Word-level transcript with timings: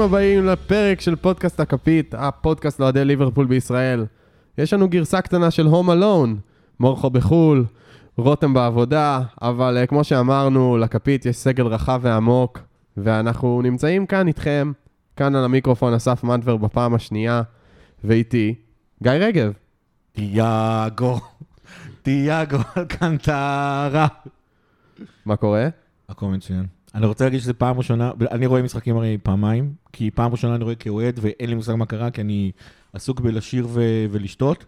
ברוכים 0.00 0.14
הבאים 0.14 0.46
לפרק 0.46 1.00
של 1.00 1.16
פודקאסט 1.16 1.60
הכפית, 1.60 2.14
הפודקאסט 2.18 2.80
לאוהדי 2.80 3.04
ליברפול 3.04 3.46
בישראל. 3.46 4.06
יש 4.58 4.72
לנו 4.72 4.88
גרסה 4.88 5.20
קטנה 5.20 5.50
של 5.50 5.66
הום 5.66 5.90
אלון, 5.90 6.38
מורכו 6.80 7.10
בחו"ל, 7.10 7.64
רותם 8.16 8.54
בעבודה, 8.54 9.20
אבל 9.42 9.78
uh, 9.82 9.86
כמו 9.86 10.04
שאמרנו, 10.04 10.78
לכפית 10.78 11.26
יש 11.26 11.36
סגל 11.36 11.66
רחב 11.66 12.00
ועמוק, 12.02 12.58
ואנחנו 12.96 13.62
נמצאים 13.62 14.06
כאן 14.06 14.28
איתכם, 14.28 14.72
כאן 15.16 15.34
על 15.34 15.44
המיקרופון 15.44 15.94
אסף 15.94 16.24
מנטבר 16.24 16.56
בפעם 16.56 16.94
השנייה, 16.94 17.42
ואיתי 18.04 18.54
גיא 19.02 19.12
רגב. 19.12 19.52
תיאגו, 20.12 21.20
תיאגו 22.02 22.58
אלקנטרה. 22.76 24.06
מה 25.26 25.36
קורה? 25.36 25.68
הכל 26.08 26.26
מצוין. 26.26 26.79
אני 26.94 27.06
רוצה 27.06 27.24
להגיד 27.24 27.40
שזו 27.40 27.52
פעם 27.58 27.78
ראשונה, 27.78 28.10
אני 28.30 28.46
רואה 28.46 28.62
משחקים 28.62 28.96
הרי 28.96 29.18
פעמיים, 29.22 29.72
כי 29.92 30.10
פעם 30.10 30.32
ראשונה 30.32 30.54
אני 30.54 30.64
רואה 30.64 30.74
כאוהד 30.74 31.18
ואין 31.22 31.48
לי 31.48 31.54
מושג 31.54 31.74
מה 31.74 31.86
קרה, 31.86 32.10
כי 32.10 32.20
אני 32.20 32.52
עסוק 32.92 33.20
בלשיר 33.20 33.66
ו- 33.70 34.06
ולשתות, 34.10 34.64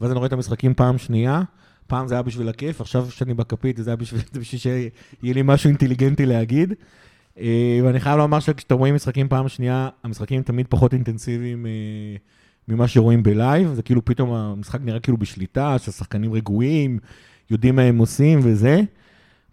ואז 0.00 0.10
אני 0.10 0.16
רואה 0.18 0.26
את 0.26 0.32
המשחקים 0.32 0.74
פעם 0.74 0.98
שנייה, 0.98 1.42
פעם 1.86 2.08
זה 2.08 2.14
היה 2.14 2.22
בשביל 2.22 2.48
הכיף, 2.48 2.80
עכשיו 2.80 3.10
שאני 3.10 3.34
בכפית 3.34 3.76
זה 3.76 3.90
היה 3.90 3.96
בשביל, 3.96 4.20
בשביל 4.40 4.60
שיהיה 4.60 4.90
לי 5.22 5.42
משהו 5.44 5.68
אינטליגנטי 5.68 6.26
להגיד. 6.26 6.72
אה, 7.38 7.80
ואני 7.84 8.00
חייב 8.00 8.18
לומר 8.18 8.40
שכשאתם 8.40 8.76
רואים 8.76 8.94
משחקים 8.94 9.28
פעם 9.28 9.48
שנייה, 9.48 9.88
המשחקים 10.04 10.42
תמיד 10.42 10.66
פחות 10.68 10.92
אינטנסיביים 10.92 11.66
אה, 11.66 11.70
ממה 12.68 12.88
שרואים 12.88 13.22
בלייב, 13.22 13.74
זה 13.74 13.82
כאילו 13.82 14.04
פתאום 14.04 14.32
המשחק 14.32 14.80
נראה 14.84 15.00
כאילו 15.00 15.18
בשליטה, 15.18 15.78
שהשחקנים 15.78 16.32
רגועים, 16.32 16.98
יודעים 17.50 17.76
מה 17.76 17.82
הם 17.82 17.98
עושים 17.98 18.40
וזה. 18.42 18.82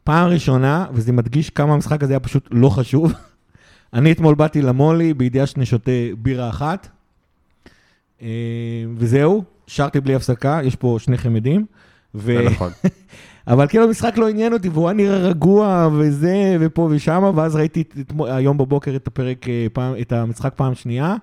פעם 0.04 0.30
ראשונה, 0.30 0.86
וזה 0.94 1.12
מדגיש 1.12 1.50
כמה 1.50 1.74
המשחק 1.74 2.04
הזה 2.04 2.14
היה 2.14 2.20
פשוט 2.20 2.48
לא 2.52 2.70
חשוב. 2.70 3.14
אני 3.94 4.12
אתמול 4.12 4.36
באתי 4.36 4.62
למולי 4.62 5.14
בידיעה 5.14 5.46
שאני 5.46 5.66
שותה 5.66 5.92
בירה 6.18 6.50
אחת, 6.50 6.88
אה, 8.22 8.28
וזהו, 8.96 9.44
שרתי 9.68 10.00
בלי 10.00 10.16
הפסקה, 10.16 10.60
יש 10.64 10.76
פה 10.76 10.98
שני 11.00 11.18
חמדים. 11.18 11.66
ו... 12.16 12.38
זה 12.38 12.50
נכון. 12.50 12.72
אבל 13.48 13.68
כאילו 13.68 13.84
המשחק 13.84 14.18
לא 14.18 14.30
עניין 14.30 14.54
אותי, 14.54 14.70
והוא 14.70 14.88
היה 14.88 14.94
נראה 14.94 15.18
רגוע 15.18 15.90
וזה, 15.98 16.58
ופה 16.60 16.90
ושמה, 16.92 17.32
ואז 17.36 17.56
ראיתי 17.56 17.84
היום 18.20 18.58
בבוקר 18.58 18.96
את 18.96 19.08
הפרק, 19.08 19.50
אה, 19.50 19.68
פעם, 19.74 19.94
את 20.02 20.12
המשחק 20.12 20.54
פעם 20.56 20.76
שנייה, 20.76 21.16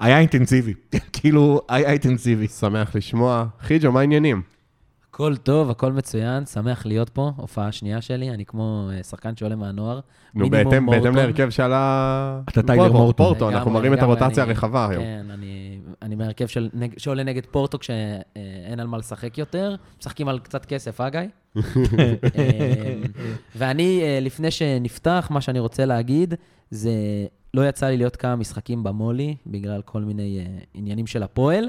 היה 0.00 0.18
אינטנסיבי, 0.18 0.74
כאילו, 1.12 1.60
היה 1.68 1.90
אינטנסיבי. 1.90 2.48
שמח 2.48 2.96
לשמוע. 2.96 3.46
חיג'ו, 3.60 3.92
מה 3.92 4.00
העניינים? 4.00 4.42
הכל 5.14 5.36
טוב, 5.36 5.70
הכל 5.70 5.92
מצוין, 5.92 6.46
שמח 6.46 6.86
להיות 6.86 7.08
פה, 7.08 7.32
הופעה 7.36 7.72
שנייה 7.72 8.00
שלי, 8.00 8.30
אני 8.30 8.44
כמו 8.44 8.88
אה, 8.92 9.02
שחקן 9.02 9.36
שעולה 9.36 9.56
מהנוער. 9.56 10.00
נו, 10.34 10.50
בהתאם 10.50 11.16
להרכב 11.16 11.50
שעלה... 11.50 12.40
אתה 12.48 12.62
טיילר 12.62 12.92
מורטון. 12.92 13.26
פורטו, 13.26 13.48
אנחנו 13.48 13.70
מראים 13.70 13.94
את 13.94 13.98
הרוטציה 13.98 14.44
הרחבה 14.44 14.88
היום. 14.88 15.04
כן, 15.04 15.26
אני 16.02 16.14
מהרכב 16.14 16.46
שעולה 16.96 17.22
נגד 17.22 17.46
פורטו 17.46 17.78
כשאין 17.78 18.80
על 18.80 18.86
מה 18.86 18.98
לשחק 18.98 19.38
יותר, 19.38 19.76
משחקים 20.00 20.28
על 20.28 20.38
קצת 20.38 20.64
כסף, 20.64 21.00
אה, 21.00 21.10
גיא? 21.10 21.20
אמ, 21.56 21.62
ואני, 23.56 24.00
אה, 24.02 24.18
לפני 24.20 24.50
שנפתח, 24.50 25.28
מה 25.30 25.40
שאני 25.40 25.58
רוצה 25.58 25.84
להגיד, 25.84 26.34
זה 26.70 26.92
לא 27.54 27.68
יצא 27.68 27.86
לי 27.86 27.96
להיות 27.96 28.16
כמה 28.16 28.36
משחקים 28.36 28.82
במולי, 28.82 29.36
בגלל 29.46 29.82
כל 29.82 30.02
מיני 30.02 30.44
עניינים 30.74 31.06
של 31.06 31.22
הפועל. 31.22 31.68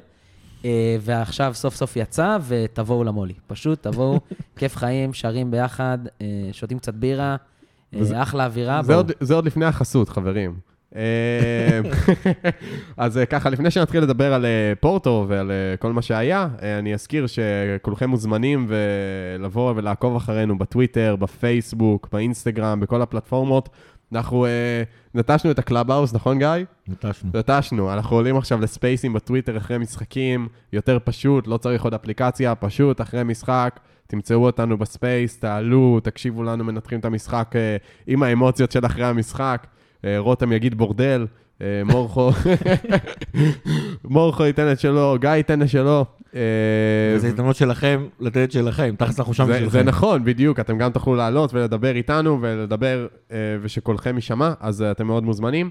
אה, 0.65 0.97
ועכשיו 1.01 1.51
סוף 1.53 1.75
סוף 1.75 1.95
יצא, 1.95 2.37
ותבואו 2.47 3.03
למולי. 3.03 3.33
פשוט 3.47 3.83
תבואו, 3.83 4.19
כיף 4.57 4.75
חיים, 4.75 5.13
שרים 5.13 5.51
ביחד, 5.51 5.97
אה, 6.21 6.27
שותים 6.51 6.79
קצת 6.79 6.93
בירה, 6.93 7.35
אה, 7.93 7.99
וזה, 8.01 8.21
אחלה 8.21 8.45
אווירה. 8.45 8.83
זה 8.83 8.95
עוד, 8.95 9.11
זה 9.19 9.33
עוד 9.33 9.45
לפני 9.45 9.65
החסות, 9.65 10.09
חברים. 10.09 10.73
אז 12.97 13.19
ככה, 13.29 13.49
לפני 13.49 13.71
שנתחיל 13.71 14.03
לדבר 14.03 14.33
על 14.33 14.45
פורטו 14.79 15.25
ועל 15.27 15.51
כל 15.79 15.93
מה 15.93 16.01
שהיה, 16.01 16.47
אני 16.79 16.93
אזכיר 16.93 17.25
שכולכם 17.27 18.09
מוזמנים 18.09 18.71
לבוא 19.39 19.73
ולעקוב 19.75 20.15
אחרינו 20.15 20.57
בטוויטר, 20.57 21.15
בפייסבוק, 21.15 22.07
באינסטגרם, 22.11 22.79
בכל 22.79 23.01
הפלטפורמות. 23.01 23.69
אנחנו 24.15 24.45
אה, 24.45 24.49
נטשנו 25.15 25.51
את 25.51 25.59
ה 25.59 25.64
Clubhouse, 25.64 26.13
נכון 26.13 26.39
גיא? 26.39 26.47
נטשנו. 26.87 27.31
נטשנו, 27.33 27.93
אנחנו 27.93 28.15
עולים 28.15 28.37
עכשיו 28.37 28.61
לספייסים 28.61 29.13
בטוויטר 29.13 29.57
אחרי 29.57 29.77
משחקים, 29.77 30.47
יותר 30.73 30.97
פשוט, 31.03 31.47
לא 31.47 31.57
צריך 31.57 31.83
עוד 31.83 31.93
אפליקציה, 31.93 32.55
פשוט 32.55 33.01
אחרי 33.01 33.23
משחק, 33.23 33.79
תמצאו 34.07 34.45
אותנו 34.45 34.77
ב 34.77 34.86
space, 34.86 35.39
תעלו, 35.39 35.99
תקשיבו 36.03 36.43
לנו, 36.43 36.63
מנתחים 36.63 36.99
את 36.99 37.05
המשחק 37.05 37.53
אה, 37.53 37.83
עם 38.07 38.23
האמוציות 38.23 38.71
של 38.71 38.85
אחרי 38.85 39.05
המשחק. 39.05 39.67
אה, 40.01 40.05
רותם 40.17 40.51
יגיד 40.51 40.75
בורדל, 40.75 41.27
אה, 41.59 41.61
מורכו, 41.85 42.31
מורכו 44.03 44.43
ייתן 44.45 44.71
את 44.71 44.79
שלו, 44.79 45.15
גיא 45.19 45.29
ייתן 45.29 45.61
את 45.61 45.69
שלו. 45.69 46.05
זו 47.17 47.27
הזדמנות 47.27 47.55
שלכם 47.55 48.07
לתת 48.19 48.37
את 48.43 48.51
שלכם, 48.51 48.95
תכלס 48.97 49.19
אנחנו 49.19 49.33
שם 49.33 49.43
בשבילכם. 49.43 49.69
זה 49.69 49.83
נכון, 49.83 50.23
בדיוק, 50.23 50.59
אתם 50.59 50.77
גם 50.77 50.91
תוכלו 50.91 51.15
לעלות 51.15 51.53
ולדבר 51.53 51.95
איתנו 51.95 52.37
ולדבר 52.41 53.07
אה, 53.31 53.37
ושקולכם 53.61 54.15
יישמע, 54.15 54.53
אז 54.59 54.81
אה, 54.81 54.91
אתם 54.91 55.07
מאוד 55.07 55.23
מוזמנים. 55.23 55.69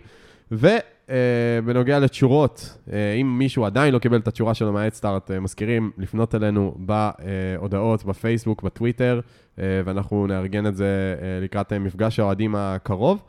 ובנוגע 0.52 1.98
לתשורות, 1.98 2.78
אה, 2.92 3.12
אם 3.12 3.38
מישהו 3.38 3.64
עדיין 3.64 3.94
לא 3.94 3.98
קיבל 3.98 4.18
את 4.18 4.28
התשורה 4.28 4.54
שלו 4.54 4.72
מהאדסטארט, 4.72 5.30
מזכירים 5.30 5.90
לפנות 5.98 6.34
אלינו 6.34 6.74
בהודעות, 6.78 8.04
בפייסבוק, 8.04 8.62
בטוויטר, 8.62 9.20
ואנחנו 9.58 10.26
נארגן 10.26 10.66
את 10.66 10.76
זה 10.76 11.16
לקראת 11.42 11.72
מפגש 11.72 12.18
האוהדים 12.18 12.54
הקרוב. 12.54 13.22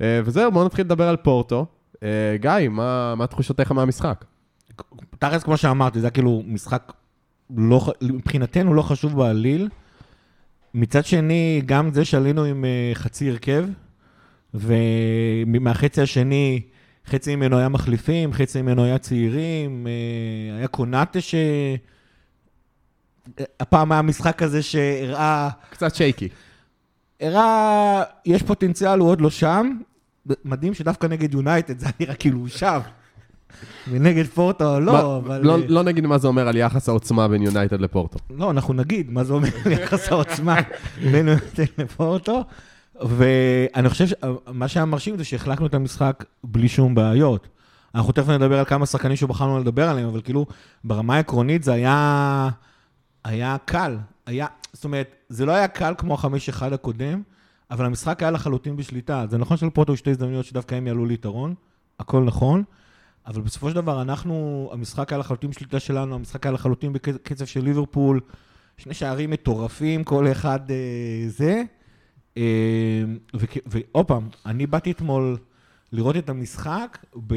וזהו, 0.00 0.52
בואו 0.52 0.64
נתחיל 0.64 0.84
לדבר 0.84 1.08
על 1.08 1.16
פורטו. 1.16 1.66
גיא, 2.34 2.68
מה, 2.70 3.14
מה 3.14 3.26
תחושותיך 3.26 3.72
מהמשחק? 3.72 4.24
תכלס, 5.18 5.42
כמו 5.42 5.56
שאמרתי, 5.56 6.00
זה 6.00 6.06
היה 6.06 6.10
כאילו 6.10 6.42
משחק 6.46 6.92
לא, 7.56 7.92
מבחינתנו 8.02 8.74
לא 8.74 8.82
חשוב 8.82 9.16
בעליל. 9.16 9.68
מצד 10.74 11.04
שני, 11.04 11.62
גם 11.66 11.90
זה 11.94 12.04
שעלינו 12.04 12.44
עם 12.44 12.64
uh, 12.64 12.98
חצי 12.98 13.30
הרכב, 13.30 13.64
ומהחצי 14.54 16.00
השני, 16.00 16.60
חצי 17.06 17.36
ממנו 17.36 17.58
היה 17.58 17.68
מחליפים, 17.68 18.32
חצי 18.32 18.62
ממנו 18.62 18.84
היה 18.84 18.98
צעירים, 18.98 19.86
uh, 19.86 20.58
היה 20.58 20.68
קונאטה 20.68 21.20
ש... 21.20 21.34
הפעם 23.60 23.92
היה 23.92 24.02
משחק 24.02 24.38
כזה 24.38 24.62
שהראה... 24.62 25.48
קצת 25.70 25.94
שייקי. 25.94 26.28
הראה, 27.20 28.02
יש 28.24 28.42
פוטנציאל, 28.42 28.98
הוא 28.98 29.08
עוד 29.08 29.20
לא 29.20 29.30
שם. 29.30 29.78
מדהים 30.44 30.74
שדווקא 30.74 31.06
נגד 31.06 31.34
יונייטד 31.34 31.78
זה 31.78 31.86
נראה 32.00 32.14
כאילו 32.14 32.38
הוא 32.38 32.48
שם. 32.48 32.78
ונגד 33.90 34.26
פורטו, 34.26 34.80
לא, 34.80 35.16
אבל... 35.16 35.40
לא, 35.42 35.58
לא 35.68 35.82
נגיד 35.82 36.06
מה 36.06 36.18
זה 36.18 36.28
אומר 36.28 36.48
על 36.48 36.56
יחס 36.56 36.88
העוצמה 36.88 37.28
בין 37.28 37.42
יונייטד 37.42 37.80
לפורטו. 37.80 38.18
לא, 38.30 38.50
אנחנו 38.50 38.74
נגיד 38.74 39.10
מה 39.10 39.24
זה 39.24 39.32
אומר 39.32 39.48
על 39.64 39.72
יחס 39.72 40.12
העוצמה 40.12 40.56
בין 41.12 41.28
יונייטד 41.28 41.64
לפורטו. 41.78 42.44
ואני 43.00 43.88
חושב 43.88 44.06
שמה 44.06 44.68
שהיה 44.68 44.86
מרשים 44.86 45.16
זה 45.16 45.24
שהחלקנו 45.24 45.66
את 45.66 45.74
המשחק 45.74 46.24
בלי 46.44 46.68
שום 46.68 46.94
בעיות. 46.94 47.48
אנחנו 47.94 48.12
תכף 48.12 48.28
נדבר 48.28 48.58
על 48.58 48.64
כמה 48.64 48.86
שחקנים 48.86 49.16
שבחרנו 49.16 49.58
לדבר 49.58 49.88
עליהם, 49.88 50.08
אבל 50.08 50.20
כאילו, 50.20 50.46
ברמה 50.84 51.16
העקרונית 51.16 51.62
זה 51.62 51.72
היה... 51.72 52.48
היה 53.24 53.56
קל. 53.64 53.96
היה... 54.26 54.46
זאת 54.72 54.84
אומרת, 54.84 55.14
זה 55.28 55.46
לא 55.46 55.52
היה 55.52 55.68
קל 55.68 55.94
כמו 55.98 56.14
החמש 56.14 56.48
אחד 56.48 56.72
הקודם, 56.72 57.22
אבל 57.70 57.84
המשחק 57.84 58.22
היה 58.22 58.30
לחלוטין 58.30 58.76
בשליטה. 58.76 59.24
זה 59.30 59.38
נכון 59.38 59.56
שלפורטו 59.56 59.92
יש 59.92 59.98
שתי 59.98 60.10
הזדמנויות 60.10 60.44
שדווקא 60.44 60.74
הם 60.74 60.86
יעלו 60.86 61.06
ליתרון, 61.06 61.54
הכל 62.00 62.22
נכון. 62.22 62.62
אבל 63.28 63.42
בסופו 63.42 63.68
של 63.68 63.74
דבר, 63.74 64.02
אנחנו, 64.02 64.68
המשחק 64.72 65.12
היה 65.12 65.18
לחלוטין 65.18 65.50
בשליטה 65.50 65.80
שלנו, 65.80 66.14
המשחק 66.14 66.46
היה 66.46 66.52
לחלוטין 66.52 66.92
בקצב 66.92 67.44
של 67.44 67.64
ליברפול, 67.64 68.20
שני 68.76 68.94
שערים 68.94 69.30
מטורפים, 69.30 70.04
כל 70.04 70.32
אחד 70.32 70.70
אה, 70.70 70.76
זה. 71.28 71.62
אה, 72.36 73.02
ועוד 73.66 74.06
פעם, 74.06 74.28
אני 74.46 74.66
באתי 74.66 74.90
אתמול 74.90 75.36
לראות 75.92 76.16
את 76.16 76.28
המשחק 76.28 76.98
ב... 77.26 77.34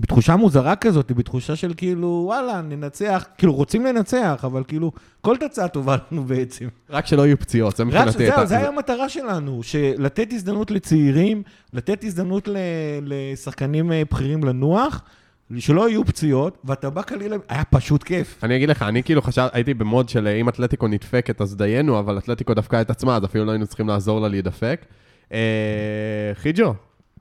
בתחושה 0.00 0.36
מוזרה 0.36 0.76
כזאת, 0.76 1.12
בתחושה 1.12 1.56
של 1.56 1.74
כאילו, 1.76 2.22
וואלה, 2.26 2.60
ננצח, 2.60 3.24
כאילו, 3.38 3.52
רוצים 3.52 3.86
לנצח, 3.86 4.40
אבל 4.44 4.62
כאילו, 4.68 4.92
כל 5.20 5.36
תוצאה 5.36 5.68
טובה 5.68 5.96
לנו 6.12 6.24
בעצם. 6.24 6.68
רק 6.90 7.06
שלא 7.06 7.26
יהיו 7.26 7.38
פציעות, 7.38 7.76
זה 7.76 7.84
מבחינתי. 7.84 8.26
זהו, 8.26 8.46
זה 8.46 8.56
היה 8.56 8.68
המטרה 8.68 9.08
שלנו, 9.08 9.60
לתת 9.98 10.32
הזדמנות 10.32 10.70
לצעירים, 10.70 11.42
לתת 11.72 12.04
הזדמנות 12.04 12.48
לשחקנים 13.02 13.92
אה, 13.92 14.02
בכירים 14.10 14.44
לנוח. 14.44 15.02
שלא 15.58 15.88
יהיו 15.88 16.04
פציעות, 16.04 16.58
ואתה 16.64 16.90
בא 16.90 17.02
קליל, 17.02 17.32
היה 17.48 17.64
פשוט 17.64 18.02
כיף. 18.02 18.44
אני 18.44 18.56
אגיד 18.56 18.68
לך, 18.68 18.82
אני 18.82 19.02
כאילו 19.02 19.22
חשב, 19.22 19.46
הייתי 19.52 19.74
במוד 19.74 20.08
של 20.08 20.26
אה, 20.26 20.32
אם 20.32 20.48
אתלטיקו 20.48 20.88
נדפקת 20.88 21.40
אז 21.40 21.56
דיינו, 21.56 21.98
אבל 21.98 22.18
אתלטיקו 22.18 22.54
דפקה 22.54 22.80
את 22.80 22.90
עצמה, 22.90 23.16
אז 23.16 23.24
אפילו 23.24 23.44
לא 23.44 23.50
היינו 23.50 23.66
צריכים 23.66 23.88
לעזור 23.88 24.20
לה 24.20 24.28
להידפק. 24.28 24.84
אה, 25.32 25.38
חיג'ו, 26.34 26.74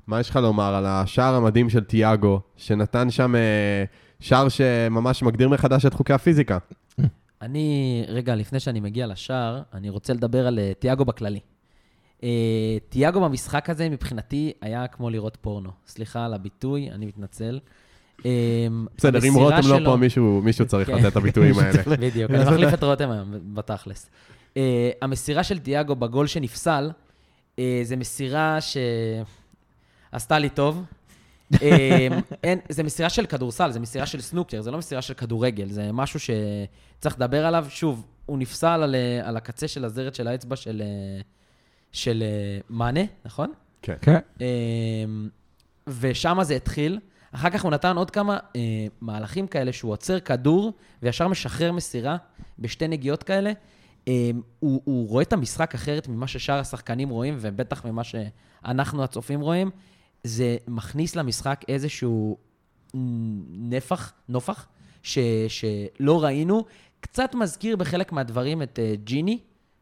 מה 0.09 0.19
יש 0.19 0.29
לך 0.29 0.35
לומר 0.35 0.75
על 0.75 0.85
השער 0.85 1.35
המדהים 1.35 1.69
של 1.69 1.83
תיאגו, 1.83 2.41
שנתן 2.57 3.11
שם 3.11 3.35
אה, 3.35 3.83
שער 4.19 4.49
שממש 4.49 5.23
מגדיר 5.23 5.49
מחדש 5.49 5.85
את 5.85 5.93
חוקי 5.93 6.13
הפיזיקה? 6.13 6.57
אני, 7.41 8.03
רגע, 8.07 8.35
לפני 8.35 8.59
שאני 8.59 8.79
מגיע 8.79 9.07
לשער, 9.07 9.61
אני 9.73 9.89
רוצה 9.89 10.13
לדבר 10.13 10.47
על 10.47 10.59
אה, 10.59 10.71
תיאגו 10.79 11.05
בכללי. 11.05 11.39
אה, 12.23 12.77
תיאגו 12.89 13.21
במשחק 13.21 13.69
הזה, 13.69 13.89
מבחינתי, 13.89 14.51
היה 14.61 14.87
כמו 14.87 15.09
לראות 15.09 15.37
פורנו. 15.41 15.69
סליחה 15.87 16.25
על 16.25 16.33
הביטוי, 16.33 16.89
אני 16.91 17.05
מתנצל. 17.05 17.59
בסדר, 18.97 19.19
אם 19.29 19.33
רותם 19.35 19.67
לא 19.69 19.79
פה, 19.85 19.97
מישהו 20.43 20.65
צריך 20.67 20.87
כן. 20.87 20.95
לתת 20.95 21.07
את 21.07 21.15
הביטויים 21.15 21.55
האלה. 21.59 21.97
בדיוק, 21.99 22.31
אני 22.31 22.43
מחליף 22.43 22.73
את 22.73 22.83
רותם 22.83 23.11
היום, 23.11 23.33
בתכלס. 23.53 24.09
המסירה 25.01 25.43
של 25.43 25.59
תיאגו 25.59 25.95
בגול 25.95 26.27
שנפסל, 26.27 26.91
זה 27.83 27.95
מסירה 27.97 28.57
שעשתה 30.11 30.39
לי 30.39 30.49
טוב. 30.49 30.83
uh, 31.53 31.57
אין, 32.43 32.59
זה 32.69 32.83
מסירה 32.83 33.09
של 33.09 33.25
כדורסל, 33.25 33.71
זה 33.71 33.79
מסירה 33.79 34.05
של 34.05 34.21
סנוקר, 34.21 34.61
זה 34.61 34.71
לא 34.71 34.77
מסירה 34.77 35.01
של 35.01 35.13
כדורגל, 35.13 35.69
זה 35.69 35.91
משהו 35.91 36.19
שצריך 36.19 37.15
לדבר 37.15 37.45
עליו. 37.45 37.65
שוב, 37.69 38.05
הוא 38.25 38.37
נפסל 38.37 38.67
על, 38.67 38.95
אה, 38.95 39.27
על 39.27 39.37
הקצה 39.37 39.67
של 39.67 39.85
הזרת 39.85 40.15
של 40.15 40.27
האצבע 40.27 40.55
של, 40.55 40.81
אה, 40.85 41.21
של 41.91 42.23
אה, 42.25 42.59
מאנה, 42.69 43.01
נכון? 43.25 43.53
כן. 43.81 43.95
כן. 44.01 44.19
אמ, 44.41 45.29
ושם 45.87 46.37
זה 46.41 46.55
התחיל. 46.55 46.99
אחר 47.31 47.49
כך 47.49 47.63
הוא 47.63 47.71
נתן 47.71 47.97
עוד 47.97 48.11
כמה 48.11 48.37
אה, 48.55 48.61
מהלכים 49.01 49.47
כאלה, 49.47 49.73
שהוא 49.73 49.91
עוצר 49.91 50.19
כדור 50.19 50.73
וישר 51.03 51.27
משחרר 51.27 51.71
מסירה 51.71 52.17
בשתי 52.59 52.87
נגיעות 52.87 53.23
כאלה. 53.23 53.51
אה, 54.07 54.31
הוא, 54.59 54.81
הוא 54.85 55.09
רואה 55.09 55.23
את 55.23 55.33
המשחק 55.33 55.75
אחרת 55.75 56.07
ממה 56.07 56.27
ששאר 56.27 56.59
השחקנים 56.59 57.09
רואים, 57.09 57.37
ובטח 57.39 57.85
ממה 57.85 58.01
שאנחנו 58.03 59.03
הצופים 59.03 59.41
רואים. 59.41 59.71
זה 60.23 60.57
מכניס 60.67 61.15
למשחק 61.15 61.61
איזשהו 61.67 62.37
נפח, 63.49 64.13
נופח, 64.29 64.67
ש, 65.03 65.19
שלא 65.47 66.23
ראינו. 66.23 66.65
קצת 67.01 67.35
מזכיר 67.35 67.75
בחלק 67.75 68.11
מהדברים 68.11 68.61
את 68.61 68.79
אה, 68.79 68.93
ג'יני. 69.03 69.39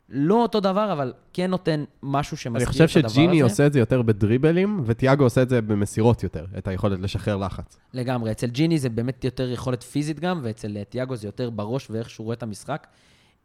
לא 0.10 0.42
אותו 0.42 0.60
דבר, 0.60 0.94
אבל 0.94 1.14
כן 1.34 1.50
נותן 1.52 1.84
משהו 2.04 2.38
שמזכיר 2.38 2.58
אני 2.58 2.64
את 2.64 2.68
חושב 2.68 3.00
הדבר 3.00 3.06
הזה. 3.06 3.16
שג'יני 3.16 3.42
עושה 3.42 3.68
את 3.68 3.74
זה 3.74 3.80
יותר 3.80 4.02
בדריבלים, 4.02 4.82
וטיאגו 4.86 5.24
עושה 5.24 5.42
את 5.42 5.50
זה 5.50 5.62
במסירות 5.62 6.24
יותר, 6.24 6.46
את 6.58 6.68
היכולת 6.68 7.00
לשחרר 7.00 7.38
לחץ. 7.38 7.78
לגמרי. 7.94 8.32
אצל 8.32 8.48
ג'יני 8.48 8.80
זה 8.80 8.90
באמת 8.90 9.24
יותר 9.24 9.52
יכולת 9.52 9.84
פיזית 9.84 10.20
גם, 10.20 10.40
ואצל 10.44 10.78
אה, 10.78 10.84
תיאגו 10.84 11.16
זה 11.16 11.28
יותר 11.28 11.50
בראש 11.50 11.88
ואיך 11.90 12.10
שהוא 12.10 12.26
רואה 12.26 12.34
את 12.34 12.44
המשחק. 12.44 12.88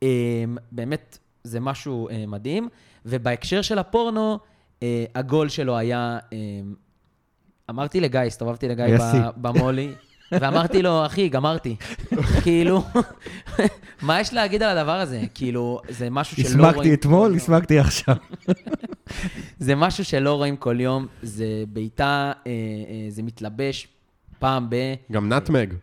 אה, 0.02 0.44
באמת, 0.72 1.18
זה 1.44 1.60
משהו 1.60 2.08
אה, 2.08 2.24
מדהים. 2.26 2.68
ובהקשר 3.06 3.62
של 3.62 3.78
הפורנו, 3.78 4.32
אה, 4.32 4.36
הגול 5.14 5.48
שלו 5.48 5.76
היה... 5.76 6.18
אה, 6.32 6.38
אמרתי 7.70 8.00
לגיא, 8.00 8.20
הסתובבתי 8.20 8.68
לגיא. 8.68 8.84
במולי, 9.36 9.92
ואמרתי 10.32 10.82
לו, 10.82 11.06
אחי, 11.06 11.28
גמרתי. 11.28 11.76
כאילו, 12.42 12.84
מה 14.02 14.20
יש 14.20 14.34
להגיד 14.34 14.62
על 14.62 14.78
הדבר 14.78 14.92
הזה? 15.00 15.22
כאילו, 15.34 15.80
זה 15.88 16.10
משהו 16.10 16.36
שלא 16.36 16.48
רואים... 16.50 16.64
הסמקתי 16.64 16.94
אתמול, 16.94 17.34
הסמקתי 17.34 17.78
עכשיו. 17.78 18.16
זה 19.58 19.74
משהו 19.74 20.04
שלא 20.04 20.34
רואים 20.34 20.56
כל 20.56 20.80
יום, 20.80 21.06
זה 21.22 21.46
בעיטה, 21.68 22.32
אה, 22.46 22.50
אה, 22.50 23.06
זה 23.08 23.22
מתלבש 23.22 23.88
פעם 24.38 24.66
ב... 24.70 24.76
גם 25.12 25.32
נטמג. 25.32 25.74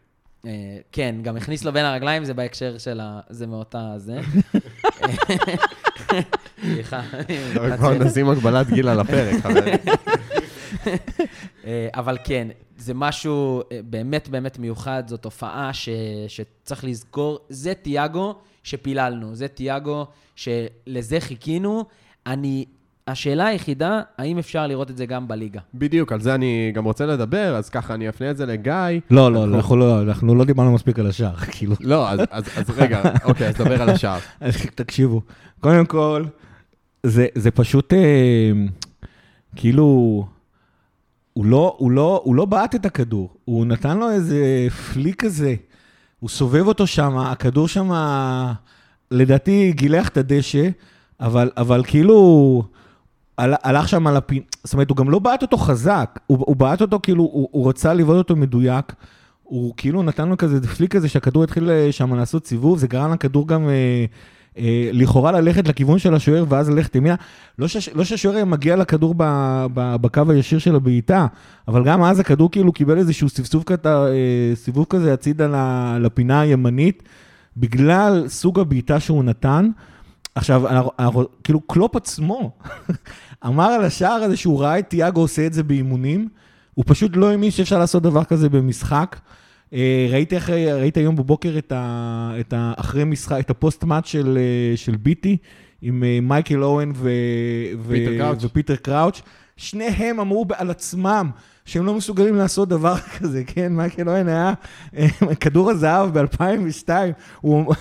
אה, 0.45 0.77
כן, 0.91 1.15
גם 1.21 1.37
הכניס 1.37 1.63
לו 1.63 1.73
בין 1.73 1.85
הרגליים, 1.85 2.25
זה 2.25 2.33
בהקשר 2.33 2.77
של 2.77 2.99
ה... 2.99 3.19
זה 3.29 3.47
מאותה 3.47 3.93
זה. 3.97 4.19
סליחה. 6.61 7.01
כבר. 7.77 7.93
נשים 7.93 8.29
הגבלת 8.29 8.67
גיל 8.67 8.87
על 8.87 8.99
הפרק, 8.99 9.35
חברים. 9.43 9.75
אה, 11.65 11.87
אבל 11.93 12.17
כן, 12.23 12.47
זה 12.77 12.93
משהו 12.93 13.61
אה, 13.71 13.79
באמת 13.83 14.29
באמת 14.29 14.59
מיוחד, 14.59 15.03
זו 15.07 15.17
תופעה 15.17 15.73
ש... 15.73 15.89
שצריך 16.27 16.83
לזכור, 16.83 17.39
זה 17.49 17.73
תיאגו 17.73 18.35
שפיללנו, 18.63 19.35
זה 19.35 19.47
תיאגו 19.47 20.05
שלזה 20.35 21.19
חיכינו. 21.19 21.85
אני... 22.25 22.65
השאלה 23.11 23.45
היחידה, 23.47 24.01
האם 24.17 24.37
אפשר 24.37 24.67
לראות 24.67 24.91
את 24.91 24.97
זה 24.97 25.05
גם 25.05 25.27
בליגה? 25.27 25.59
בדיוק, 25.73 26.11
על 26.11 26.21
זה 26.21 26.35
אני 26.35 26.71
גם 26.75 26.85
רוצה 26.85 27.05
לדבר, 27.05 27.55
אז 27.55 27.69
ככה 27.69 27.93
אני 27.93 28.09
אפנה 28.09 28.31
את 28.31 28.37
זה 28.37 28.45
לגיא. 28.45 28.73
לא, 29.11 29.31
לא, 29.31 29.43
אנחנו 29.43 29.77
לא, 29.77 30.01
אנחנו 30.01 30.35
לא 30.35 30.45
דיברנו 30.45 30.71
מספיק 30.73 30.99
על 30.99 31.07
השער, 31.07 31.35
כאילו. 31.51 31.75
לא, 31.79 32.09
אז- 32.09 32.19
אז 32.31 32.43
אז 32.57 32.69
רגע, 32.77 33.01
אוקיי, 33.23 33.47
אז 33.47 33.55
דבר 33.55 33.81
על 33.81 33.89
השער. 33.89 34.19
תקשיבו, 34.75 35.21
קודם 35.59 35.85
כל, 35.85 36.23
זה, 37.03 37.27
זה 37.35 37.51
פשוט, 37.51 37.93
אה, 37.93 38.51
כאילו, 39.55 39.83
הוא 41.33 41.45
לא, 41.45 41.75
הוא, 41.77 41.91
לא, 41.91 42.21
הוא 42.23 42.35
לא 42.35 42.45
בעט 42.45 42.75
את 42.75 42.85
הכדור, 42.85 43.29
הוא 43.45 43.65
נתן 43.65 43.97
לו 43.97 44.09
איזה 44.11 44.67
פליק 44.93 45.21
כזה, 45.23 45.55
הוא 46.19 46.29
סובב 46.29 46.67
אותו 46.67 46.87
שם, 46.87 47.17
הכדור 47.17 47.67
שם, 47.67 47.89
לדעתי 49.11 49.71
גילח 49.75 50.07
את 50.09 50.17
הדשא, 50.17 50.69
אבל, 51.19 51.51
אבל 51.57 51.83
כאילו, 51.87 52.63
הלך 53.39 53.89
שם 53.89 54.07
על 54.07 54.17
הפין, 54.17 54.41
זאת 54.63 54.73
אומרת, 54.73 54.89
הוא 54.89 54.97
גם 54.97 55.09
לא 55.09 55.19
בעט 55.19 55.41
אותו 55.41 55.57
חזק, 55.57 56.19
הוא, 56.27 56.37
הוא 56.39 56.55
בעט 56.55 56.81
אותו 56.81 56.99
כאילו, 57.03 57.23
הוא, 57.23 57.49
הוא 57.51 57.69
רצה 57.69 57.93
לבעוט 57.93 58.17
אותו 58.17 58.35
מדויק, 58.35 58.93
הוא 59.43 59.73
כאילו 59.77 60.03
נתן 60.03 60.29
לו 60.29 60.37
כזה 60.37 60.67
פליק 60.67 60.95
כזה 60.95 61.09
שהכדור 61.09 61.43
התחיל 61.43 61.69
אה, 61.69 61.91
שם 61.91 62.13
לעשות 62.13 62.47
סיבוב, 62.47 62.77
זה 62.77 62.87
גרם 62.87 63.13
לכדור 63.13 63.47
גם 63.47 63.69
אה, 63.69 64.05
אה, 64.57 64.89
לכאורה 64.93 65.31
ללכת 65.31 65.67
לכיוון 65.67 65.99
של 65.99 66.15
השוער 66.15 66.45
ואז 66.49 66.69
ללכת 66.69 66.95
ימינה. 66.95 67.15
לא, 67.59 67.67
לא 67.95 68.03
שהשוער 68.03 68.35
היה 68.35 68.45
מגיע 68.45 68.75
לכדור 68.75 69.13
ב, 69.17 69.23
ב, 69.73 69.95
בקו 69.95 70.21
הישיר 70.29 70.59
של 70.59 70.75
הבעיטה, 70.75 71.27
אבל 71.67 71.83
גם 71.83 72.03
אז 72.03 72.19
הכדור 72.19 72.51
כאילו 72.51 72.71
קיבל 72.71 72.97
איזשהו 72.97 73.29
סבסוב 73.29 73.63
כזה, 73.63 73.89
אה, 73.89 74.51
סיבוב 74.55 74.85
כזה 74.89 75.13
הצידה 75.13 75.47
לפינה 75.99 76.41
הימנית, 76.41 77.03
בגלל 77.57 78.23
סוג 78.27 78.59
הבעיטה 78.59 78.99
שהוא 78.99 79.23
נתן. 79.23 79.69
עכשיו, 80.39 80.67
אנחנו, 80.67 80.91
אנחנו, 80.99 81.23
כאילו 81.43 81.61
קלופ 81.61 81.95
עצמו 81.95 82.51
אמר 83.47 83.63
על 83.63 83.83
השער 83.83 84.11
הזה 84.23 84.37
שהוא 84.37 84.61
ראה 84.61 84.79
את 84.79 84.89
תיאגו 84.89 85.21
עושה 85.21 85.45
את 85.45 85.53
זה 85.53 85.63
באימונים, 85.63 86.29
הוא 86.73 86.85
פשוט 86.87 87.11
לא 87.15 87.29
האמין 87.29 87.51
שאפשר 87.51 87.79
לעשות 87.79 88.03
דבר 88.03 88.23
כזה 88.23 88.49
במשחק. 88.49 89.19
אה, 89.73 90.07
ראיתי, 90.11 90.37
אחרי, 90.37 90.73
ראיתי 90.73 90.99
היום 90.99 91.15
בבוקר 91.15 91.55
את, 91.57 91.71
ה, 91.71 92.31
את 92.39 92.53
ה, 92.53 92.73
אחרי 92.77 93.03
משחק, 93.03 93.39
את 93.39 93.49
ה 93.49 93.54
post-match 93.54 94.05
של, 94.05 94.37
אה, 94.37 94.77
של 94.77 94.95
BT, 94.95 95.37
עם 95.81 96.03
אה, 96.03 96.19
מייקל 96.21 96.63
אוהן 96.63 96.91
ו, 96.95 97.09
ו, 97.79 97.95
קראוץ'. 98.17 98.43
ופיטר 98.43 98.75
קראוץ'. 98.75 99.21
שניהם 99.57 100.19
אמרו 100.19 100.45
על 100.57 100.69
עצמם 100.69 101.29
שהם 101.69 101.85
לא 101.85 101.93
מסוגלים 101.93 102.35
לעשות 102.35 102.69
דבר 102.69 102.95
כזה, 103.17 103.43
כן? 103.43 103.73
מייקל 103.73 104.09
אוהן 104.09 104.27
היה 104.27 104.53
אה, 104.97 105.07
כדור 105.39 105.71
הזהב 105.71 106.19
ב-2002, 106.19 106.89
הוא... 107.41 107.73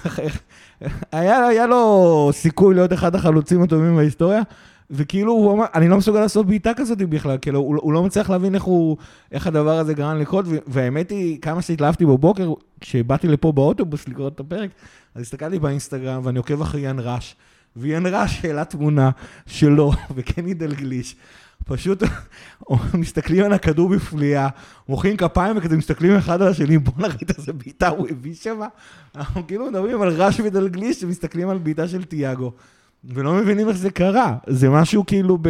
היה, 1.12 1.47
היה 1.47 1.66
לו 1.66 2.30
סיכוי 2.33 2.75
להיות 2.75 2.92
אחד 2.92 3.14
החלוצים 3.14 3.62
הטובים 3.62 3.97
בהיסטוריה, 3.97 4.42
וכאילו 4.90 5.33
הוא 5.33 5.52
אמר, 5.52 5.64
אני 5.75 5.88
לא 5.88 5.97
מסוגל 5.97 6.21
לעשות 6.21 6.47
בעיטה 6.47 6.75
כזאת 6.75 6.99
בכלל, 6.99 7.38
כאילו, 7.42 7.59
הוא, 7.59 7.76
הוא 7.83 7.92
לא 7.92 8.02
מצליח 8.02 8.30
להבין 8.30 8.54
איך, 8.54 8.62
הוא, 8.62 8.97
איך 9.33 9.47
הדבר 9.47 9.78
הזה 9.78 9.95
גרם 9.95 10.18
לקרות, 10.18 10.45
והאמת 10.66 11.11
היא, 11.11 11.40
כמה 11.40 11.62
שהתלהבתי 11.62 12.04
בבוקר, 12.07 12.52
כשבאתי 12.80 13.28
לפה 13.28 13.52
באוטובוס 13.52 14.09
לקרוא 14.09 14.28
את 14.28 14.40
הפרק, 14.40 14.71
אז 15.14 15.23
הסתכלתי 15.23 15.59
באינסטגרם 15.59 16.21
ואני 16.25 16.38
עוקב 16.38 16.61
אחרי 16.62 16.80
יאן 16.80 16.97
ראש, 17.00 17.37
ויאן 17.76 18.07
ראש 18.07 18.45
העלה 18.45 18.64
תמונה 18.64 19.11
שלו 19.47 19.92
וקני 20.16 20.54
דלגליש. 20.54 21.16
פשוט 21.64 22.02
מסתכלים 22.94 23.44
על 23.44 23.52
הכדור 23.52 23.88
בפליאה, 23.88 24.48
מוחאים 24.88 25.16
כפיים 25.16 25.56
וכזה 25.56 25.76
מסתכלים 25.76 26.16
אחד 26.16 26.42
על 26.42 26.48
השני, 26.48 26.78
בוא 26.78 26.92
נראית 26.98 27.38
איזה 27.38 27.52
בעיטה 27.52 27.88
הוא 27.88 28.08
הביא 28.10 28.34
שם. 28.34 28.60
אנחנו 29.16 29.46
כאילו 29.46 29.66
מדברים 29.66 30.02
על 30.02 30.08
רש 30.08 30.40
ודלגליש 30.40 31.00
שמסתכלים 31.00 31.48
על 31.48 31.58
בעיטה 31.58 31.88
של 31.88 32.04
תיאגו, 32.04 32.52
ולא 33.04 33.34
מבינים 33.34 33.68
איך 33.68 33.76
זה 33.76 33.90
קרה. 33.90 34.36
זה 34.46 34.68
משהו 34.70 35.06
כאילו 35.06 35.38
ב... 35.42 35.48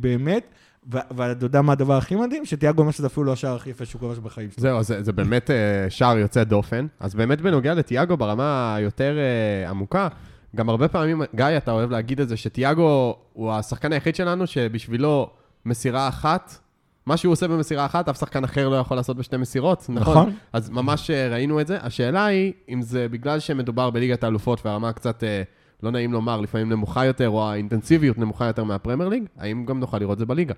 באמת, 0.00 0.44
ו- 0.92 0.98
ואתה 1.16 1.44
יודע 1.44 1.62
מה 1.62 1.72
הדבר 1.72 1.96
הכי 1.96 2.16
מדהים? 2.16 2.44
שתיאגו 2.44 2.80
אומר 2.80 2.90
שזה 2.90 3.06
אפילו 3.06 3.24
לא 3.24 3.32
השער 3.32 3.56
הכי 3.56 3.70
יפה 3.70 3.84
שהוא 3.84 4.00
כבש 4.00 4.18
בחיים 4.18 4.50
שלו. 4.50 4.62
זהו, 4.62 4.82
זה, 4.82 5.02
זה 5.02 5.12
באמת 5.12 5.50
אה, 5.50 5.90
שער 5.90 6.18
יוצא 6.18 6.44
דופן. 6.44 6.86
אז 7.00 7.14
באמת 7.14 7.40
בנוגע 7.40 7.74
לתיאגו 7.74 8.16
ברמה 8.16 8.74
היותר 8.74 9.16
אה, 9.18 9.70
עמוקה, 9.70 10.08
גם 10.56 10.68
הרבה 10.68 10.88
פעמים, 10.88 11.22
גיא, 11.34 11.46
אתה 11.56 11.70
אוהב 11.70 11.90
להגיד 11.90 12.20
את 12.20 12.28
זה, 12.28 12.36
שתיאגו 12.36 13.16
הוא 13.32 13.52
השחקן 13.52 13.92
היחיד 13.92 14.14
שלנו 14.14 14.46
שבשבילו 14.46 15.30
מסירה 15.66 16.08
אחת, 16.08 16.58
מה 17.06 17.16
שהוא 17.16 17.32
עושה 17.32 17.48
במסירה 17.48 17.86
אחת, 17.86 18.08
אף 18.08 18.18
שחקן 18.18 18.44
אחר 18.44 18.68
לא 18.68 18.76
יכול 18.76 18.96
לעשות 18.96 19.16
בשתי 19.16 19.36
מסירות, 19.36 19.86
נכון? 19.88 20.12
נכון. 20.12 20.32
אז 20.52 20.70
ממש 20.70 21.10
אה, 21.10 21.28
ראינו 21.28 21.60
את 21.60 21.66
זה. 21.66 21.78
השאלה 21.82 22.24
היא, 22.26 22.52
אם 22.68 22.82
זה 22.82 23.08
בגלל 23.08 23.38
שמדובר 23.38 23.90
בליגת 23.90 24.24
האלופות 24.24 24.66
והרמה 24.66 24.92
קצת, 24.92 25.24
אה, 25.24 25.42
לא 25.82 25.90
נעים 25.90 26.12
לומר, 26.12 26.40
לפעמים 26.40 26.68
נמוכה 26.68 27.04
יותר, 27.04 27.28
או 27.28 27.50
האינטנסיביות 27.50 28.18
נמוכה 28.18 28.46
יותר 28.46 28.64
מהפרמייר 28.64 29.08
ליג, 29.08 29.24
האם 29.38 29.64
גם 29.66 29.80
נוכל 29.80 29.98
לראות 29.98 30.12
את 30.12 30.18
זה 30.18 30.26
בליגה? 30.26 30.54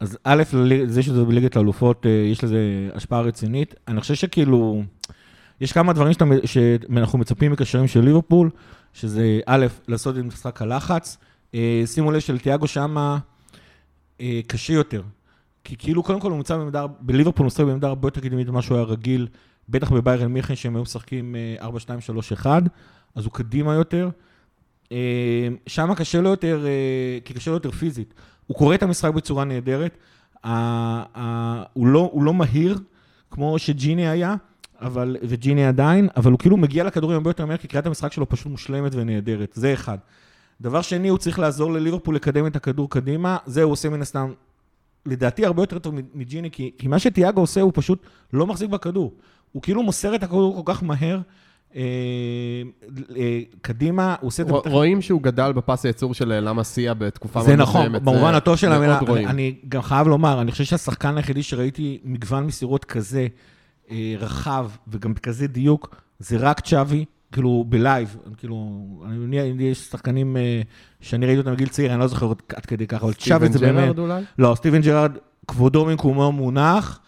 אז 0.00 0.18
א', 0.24 0.42
זה 0.86 1.02
שזה 1.02 1.24
בליגת 1.24 1.56
האלופות, 1.56 2.06
אה, 2.06 2.10
יש 2.10 2.44
לזה 2.44 2.58
השפעה 2.94 3.20
רצינית. 3.20 3.74
אני 3.88 4.00
חושב 4.00 4.14
שכאילו, 4.14 4.82
יש 5.60 5.72
כמה 5.72 5.92
דברים 5.92 6.12
שאתה, 6.12 6.24
שאנחנו 6.44 7.18
מצפים 7.18 7.52
מקשרים 7.52 7.86
של 7.86 8.00
ליברפול, 8.00 8.50
שזה 8.96 9.40
א', 9.46 9.66
לעשות 9.88 10.18
את 10.18 10.24
משחק 10.24 10.62
הלחץ. 10.62 11.18
אה, 11.54 11.82
שימו 11.86 12.12
לב 12.12 12.18
שלתיאגו 12.20 12.66
שמה 12.66 13.18
אה, 14.20 14.40
קשה 14.46 14.72
יותר. 14.72 15.02
כי 15.64 15.76
כאילו, 15.78 16.02
קודם 16.02 16.20
כל 16.20 16.30
הוא 16.30 16.36
נמצא 16.36 16.56
בעמדה, 16.56 16.86
בליברפול 17.00 17.44
הוא 17.44 17.46
משחק 17.46 17.64
בעמדה 17.64 17.88
הרבה 17.88 18.08
יותר 18.08 18.20
קדמית 18.20 18.48
ממה 18.48 18.62
שהוא 18.62 18.76
היה 18.76 18.86
רגיל, 18.86 19.26
בטח 19.68 19.92
בביירן 19.92 20.32
מיכן 20.32 20.56
שהם 20.56 20.76
היו 20.76 20.82
משחקים 20.82 21.36
אה, 21.36 21.68
4-2-3-1, 22.42 22.46
אז 23.14 23.24
הוא 23.24 23.32
קדימה 23.32 23.74
יותר. 23.74 24.08
אה, 24.92 25.48
שם 25.66 25.94
קשה 25.94 26.20
לו 26.20 26.30
יותר, 26.30 26.66
כי 27.24 27.34
קשה 27.34 27.50
לו 27.50 27.56
יותר 27.56 27.70
פיזית. 27.70 28.14
הוא 28.46 28.56
קורא 28.56 28.74
את 28.74 28.82
המשחק 28.82 29.14
בצורה 29.14 29.44
נהדרת. 29.44 29.98
הוא 31.72 31.86
לא, 31.86 32.10
הוא 32.12 32.22
לא 32.22 32.34
מהיר, 32.34 32.78
כמו 33.30 33.58
שג'יני 33.58 34.08
היה, 34.08 34.34
אבל, 34.80 35.16
וג'יני 35.22 35.66
עדיין, 35.66 36.08
אבל 36.16 36.30
הוא 36.30 36.38
כאילו 36.38 36.56
מגיע 36.56 36.84
לכדורים 36.84 37.16
הרבה 37.16 37.30
יותר 37.30 37.46
מהר, 37.46 37.56
כי 37.56 37.68
קריאת 37.68 37.86
המשחק 37.86 38.12
שלו 38.12 38.28
פשוט 38.28 38.46
מושלמת 38.46 38.94
ונהדרת. 38.94 39.52
זה 39.54 39.72
אחד. 39.72 39.98
דבר 40.60 40.82
שני, 40.82 41.08
הוא 41.08 41.18
צריך 41.18 41.38
לעזור 41.38 41.72
לליברפול 41.72 42.14
לקדם 42.14 42.46
את 42.46 42.56
הכדור 42.56 42.90
קדימה. 42.90 43.36
זה 43.46 43.62
הוא 43.62 43.72
עושה 43.72 43.88
מן 43.88 44.02
הסתם, 44.02 44.32
לדעתי, 45.06 45.46
הרבה 45.46 45.62
יותר 45.62 45.78
טוב 45.78 45.94
מג'יני, 46.14 46.50
כי, 46.50 46.70
כי 46.78 46.88
מה 46.88 46.98
שתיאגו 46.98 47.40
עושה, 47.40 47.60
הוא 47.60 47.72
פשוט 47.74 48.06
לא 48.32 48.46
מחזיק 48.46 48.70
בכדור. 48.70 49.12
הוא 49.52 49.62
כאילו 49.62 49.82
מוסר 49.82 50.14
את 50.14 50.22
הכדור 50.22 50.62
כל 50.64 50.72
כך 50.72 50.82
מהר. 50.82 51.20
אה, 51.76 51.82
אה, 53.16 53.40
קדימה, 53.60 54.14
הוא 54.20 54.28
עושה 54.28 54.42
את 54.42 54.48
זה... 54.48 54.52
רואים 54.52 55.02
שהוא 55.02 55.22
גדל 55.22 55.52
בפס 55.52 55.84
הייצור 55.84 56.14
של 56.14 56.32
אה, 56.32 56.40
לה 56.40 56.64
מאסיה 56.64 56.94
בתקופה 56.94 57.42
זה 57.42 57.48
מאוד 57.48 57.60
נכון, 57.60 57.80
מסוימת, 57.80 58.02
במובן 58.02 58.30
זה 58.30 58.36
הטוב 58.36 58.56
של 58.56 58.72
המילה. 58.72 58.98
אני, 59.08 59.54
גם 59.68 59.82
חייב 59.82 60.08
לומר, 60.08 60.40
אני 60.40 60.52
חושב 60.52 60.64
שהשחקן 60.64 61.16
היחידי 61.16 61.42
שראיתי 61.42 61.98
מגוון 62.04 62.44
מסירות 62.44 62.84
כזה 62.84 63.26
רחב 64.18 64.70
וגם 64.88 65.14
בכזה 65.14 65.46
דיוק, 65.46 65.96
זה 66.18 66.36
רק 66.36 66.60
צ'אבי, 66.60 67.04
כאילו 67.32 67.64
ב 67.68 67.76
live, 67.76 68.16
כאילו, 68.36 68.80
אני 69.06 69.18
מניח, 69.18 69.44
יש 69.58 69.78
שחקנים 69.78 70.36
אה, 70.36 70.60
שאני 71.00 71.26
ראיתי 71.26 71.38
אותם 71.38 71.52
בגיל 71.52 71.68
צעיר, 71.68 71.92
אני 71.92 72.00
לא 72.00 72.06
זוכר 72.06 72.32
עד 72.56 72.66
כדי 72.66 72.86
ככה, 72.86 73.04
אבל 73.04 73.12
צ'אבי 73.12 73.46
זה 73.46 73.58
סטיבן 73.58 73.74
באמת... 73.74 73.84
ג'רארד 73.84 73.98
אולי? 73.98 74.22
לא, 74.38 74.54
סטיבן 74.56 74.80
ג'רארד, 74.80 75.12
כבודו 75.48 75.84
במקומו 75.84 76.32
מונח, 76.32 77.00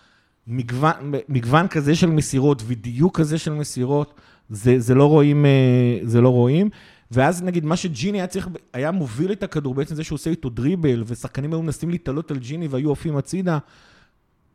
מגוון, 0.47 0.93
מגוון 1.29 1.69
כזה 1.69 1.95
של 1.95 2.07
מסירות 2.07 2.63
ודיוק 2.67 3.19
כזה 3.19 3.39
של 3.39 3.53
מסירות, 3.53 4.21
זה, 4.51 4.75
זה 4.79 4.95
לא 4.95 5.05
רואים, 5.05 5.47
אה, 5.47 5.99
זה 6.03 6.21
לא 6.21 6.29
רואים. 6.29 6.71
ואז 7.11 7.43
נגיד, 7.43 7.65
מה 7.65 7.77
שג'יני 7.77 8.19
היה 8.19 8.27
צריך, 8.27 8.49
היה 8.73 8.91
מוביל 8.91 9.33
את 9.33 9.43
הכדור, 9.43 9.75
בעצם 9.75 9.95
זה 9.95 10.05
שהוא 10.05 10.17
עושה 10.17 10.31
איתו 10.31 10.49
דריבל, 10.49 11.05
ושחקנים 11.07 11.53
היו 11.53 11.63
מנסים 11.63 11.91
להתעלות 11.91 12.31
על 12.31 12.39
ג'יני 12.39 12.69
והיו 12.69 12.93
עפים 12.93 13.17
הצידה. 13.17 13.59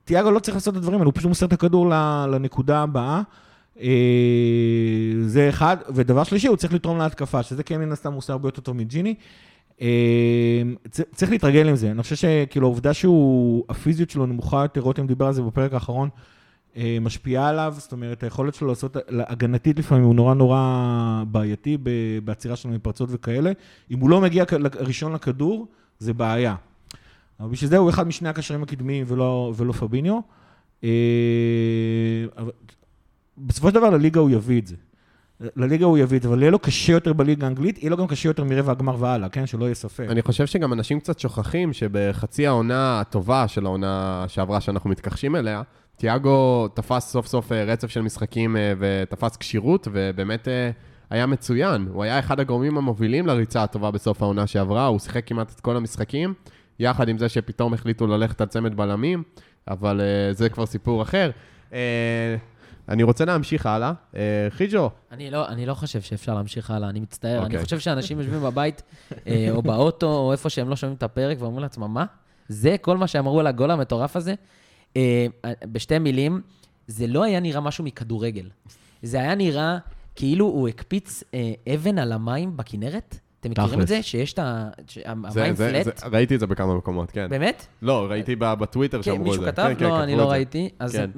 תיאגו 0.05 0.31
לא 0.31 0.39
צריך 0.39 0.55
לעשות 0.55 0.73
את 0.73 0.77
הדברים 0.77 0.99
האלה, 0.99 1.05
הוא 1.05 1.13
פשוט 1.15 1.27
מוסר 1.29 1.45
את 1.45 1.53
הכדור 1.53 1.89
לנקודה 2.27 2.79
הבאה. 2.83 3.21
אה, 3.79 3.87
זה 5.25 5.49
אחד, 5.49 5.77
ודבר 5.89 6.23
שלישי, 6.23 6.47
הוא 6.47 6.57
צריך 6.57 6.73
לתרום 6.73 6.97
להתקפה, 6.97 7.43
שזה 7.43 7.63
כן 7.63 7.79
מן 7.79 7.91
הסתם 7.91 8.13
עושה 8.13 8.33
הרבה 8.33 8.47
יותר 8.47 8.61
טוב 8.61 8.75
מג'יני. 8.75 9.15
אה, 9.81 10.61
צריך 10.89 11.31
להתרגל 11.31 11.69
עם 11.69 11.75
זה. 11.75 11.91
אני 11.91 12.01
חושב 12.03 12.15
שכאילו 12.15 12.67
העובדה 12.67 12.93
שהוא, 12.93 13.63
הפיזיות 13.69 14.09
שלו 14.09 14.25
נמוכה 14.25 14.61
יותר, 14.61 14.81
רותם 14.81 15.07
דיבר 15.07 15.25
על 15.25 15.33
זה 15.33 15.41
בפרק 15.41 15.73
האחרון, 15.73 16.09
אה, 16.77 16.97
משפיעה 17.01 17.49
עליו, 17.49 17.73
זאת 17.77 17.91
אומרת, 17.91 18.23
היכולת 18.23 18.55
שלו 18.55 18.67
לעשות, 18.67 18.97
הגנתית 19.09 19.79
לפעמים 19.79 20.03
הוא 20.03 20.15
נורא 20.15 20.33
נורא 20.33 21.23
בעייתי 21.27 21.77
בעצירה 22.23 22.55
שלו 22.55 22.71
מפרצות 22.71 23.09
וכאלה. 23.11 23.51
אם 23.91 23.99
הוא 23.99 24.09
לא 24.09 24.21
מגיע 24.21 24.43
ראשון 24.79 25.13
לכדור, 25.13 25.67
זה 25.99 26.13
בעיה. 26.13 26.55
אבל 27.39 27.49
בשביל 27.49 27.69
זה 27.69 27.77
הוא 27.77 27.89
אחד 27.89 28.07
משני 28.07 28.29
הקשרים 28.29 28.63
הקדמיים 28.63 29.05
ולא, 29.07 29.53
ולא 29.57 29.73
פביניו. 29.73 30.19
אה, 30.83 30.89
בסופו 33.37 33.69
של 33.69 33.75
דבר 33.75 33.89
לליגה 33.89 34.19
הוא 34.19 34.29
יביא 34.29 34.61
את 34.61 34.67
זה. 34.67 34.75
לליגה 35.55 35.85
הוא 35.85 35.97
יביא 35.97 36.17
את 36.17 36.23
זה, 36.23 36.29
אבל 36.29 36.41
יהיה 36.41 36.51
לו 36.51 36.59
קשה 36.59 36.93
יותר 36.93 37.13
בליגה 37.13 37.47
האנגלית, 37.47 37.77
יהיה 37.77 37.89
לו 37.89 37.97
גם 37.97 38.07
קשה 38.07 38.29
יותר 38.29 38.43
מרבע 38.43 38.71
הגמר 38.71 38.95
והלאה, 38.99 39.29
כן? 39.29 39.45
שלא 39.45 39.65
יהיה 39.65 39.75
ספק. 39.75 40.05
אני 40.09 40.21
חושב 40.21 40.45
שגם 40.45 40.73
אנשים 40.73 40.99
קצת 40.99 41.19
שוכחים 41.19 41.73
שבחצי 41.73 42.47
העונה 42.47 42.99
הטובה 42.99 43.47
של 43.47 43.65
העונה 43.65 44.25
שעברה, 44.27 44.61
שאנחנו 44.61 44.89
מתכחשים 44.89 45.35
אליה, 45.35 45.61
תיאגו 45.97 46.67
תפס 46.67 47.11
סוף 47.11 47.27
סוף 47.27 47.51
אה, 47.51 47.63
רצף 47.63 47.87
של 47.87 48.01
משחקים 48.01 48.57
אה, 48.57 48.73
ותפס 48.79 49.37
כשירות, 49.37 49.87
ובאמת 49.91 50.47
היה 51.09 51.25
מצוין. 51.25 51.87
הוא 51.93 52.03
היה 52.03 52.19
אחד 52.19 52.39
הגורמים 52.39 52.77
המובילים 52.77 53.27
לריצה 53.27 53.63
הטובה 53.63 53.91
בסוף 53.91 54.21
העונה 54.21 54.47
שעברה, 54.47 54.85
הוא 54.85 54.99
שיחק 54.99 55.27
כמעט 55.27 55.51
את 55.55 55.59
כל 55.59 55.77
המשחקים, 55.77 56.33
יחד 56.79 57.09
עם 57.09 57.17
זה 57.17 57.29
שפתאום 57.29 57.73
החליטו 57.73 58.07
ללכת 58.07 58.41
על 58.41 58.47
צמד 58.47 58.77
בלמים, 58.77 59.23
אבל 59.67 60.01
אה, 60.01 60.33
זה 60.33 60.49
כבר 60.49 60.65
סיפור 60.65 61.01
אחר. 61.01 61.31
אה, 61.73 62.35
אני 62.89 63.03
רוצה 63.03 63.25
להמשיך 63.25 63.65
הלאה. 63.65 63.93
אה, 64.15 64.47
חיג'ו, 64.49 64.89
אני 65.11 65.31
לא, 65.31 65.47
אני 65.47 65.65
לא 65.65 65.73
חושב 65.73 66.01
שאפשר 66.01 66.33
להמשיך 66.33 66.71
הלאה, 66.71 66.89
אני 66.89 66.99
מצטער. 66.99 67.37
אני 67.37 67.45
אוקיי. 67.45 67.63
חושב 67.63 67.79
שאנשים 67.79 68.19
יושבים 68.19 68.41
בבית, 68.41 68.81
אה, 69.27 69.47
או 69.51 69.61
באוטו, 69.61 70.17
או 70.17 70.31
איפה 70.31 70.49
שהם 70.49 70.69
לא 70.69 70.75
שומעים 70.75 70.97
את 70.97 71.03
הפרק, 71.03 71.37
ואומרים 71.39 71.63
לעצמם, 71.63 71.93
מה? 71.93 72.05
זה 72.49 72.75
כל 72.81 72.97
מה 72.97 73.07
שאמרו 73.07 73.39
על 73.39 73.47
הגול 73.47 73.71
המטורף 73.71 74.15
הזה? 74.15 74.33
אה, 74.97 75.25
בשתי 75.71 75.99
מילים, 75.99 76.41
זה 76.87 77.07
לא 77.07 77.23
היה 77.23 77.39
נראה 77.39 77.61
משהו 77.61 77.83
מכדורגל. 77.83 78.49
זה 79.03 79.17
היה 79.17 79.35
נראה 79.35 79.77
כאילו 80.15 80.45
הוא 80.45 80.67
הקפיץ 80.67 81.23
אה, 81.33 81.53
אבן 81.73 81.97
על 81.97 82.11
המים 82.11 82.57
בכנרת. 82.57 83.19
אתם 83.51 83.63
מכירים. 83.63 83.81
את 83.81 83.87
זה? 83.87 84.03
שיש 84.03 84.33
את 84.33 84.39
ה... 84.39 84.69
זה, 85.29 85.51
פלט? 85.57 86.03
ראיתי 86.03 86.35
את 86.35 86.39
זה 86.39 86.47
בכמה 86.47 86.75
מקומות, 86.75 87.11
כן. 87.11 87.29
באמת? 87.29 87.65
לא, 87.81 88.07
ראיתי 88.09 88.35
בטוויטר 88.35 88.97
כן, 88.97 89.03
שאמרו 89.03 89.19
את 89.19 89.33
זה. 89.33 89.39
מישהו 89.39 89.53
כתב? 89.53 89.63
כן, 89.67 89.75
כן, 89.79 89.85
לא, 89.85 90.03
אני 90.03 90.15
לא. 90.15 90.31
ראיתי. 90.31 90.69
אז 90.79 90.95
כן. 90.95 91.09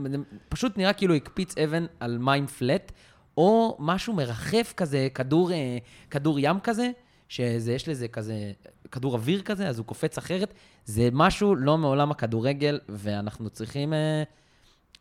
פשוט 0.50 0.78
נראה 0.78 0.94
כאילו 0.94 1.14
הקפיץ 1.14 1.58
אבן 1.58 1.86
על 2.00 2.18
מים 2.18 2.48
פלט, 2.48 2.92
או 3.38 3.78
משהו 3.80 4.14
מרחף 4.14 4.74
כזה, 4.78 5.08
כדור, 5.14 5.52
אה, 5.52 5.78
כדור 6.12 6.40
ים 6.40 6.60
כזה, 6.60 6.90
שיש 7.30 7.90
לזה 7.90 8.08
כזה, 8.08 8.52
כדור 8.92 9.14
אוויר 9.14 9.42
כזה, 9.42 9.68
אז 9.68 9.78
הוא 9.78 9.86
קופץ 9.86 10.18
אחרת. 10.18 10.54
זה 10.86 11.10
משהו 11.12 11.56
לא 11.56 11.78
מעולם 11.78 12.12
הכדורגל, 12.12 12.80
ואנחנו 12.90 13.50
צריכים 13.50 13.94
אה, 13.94 14.24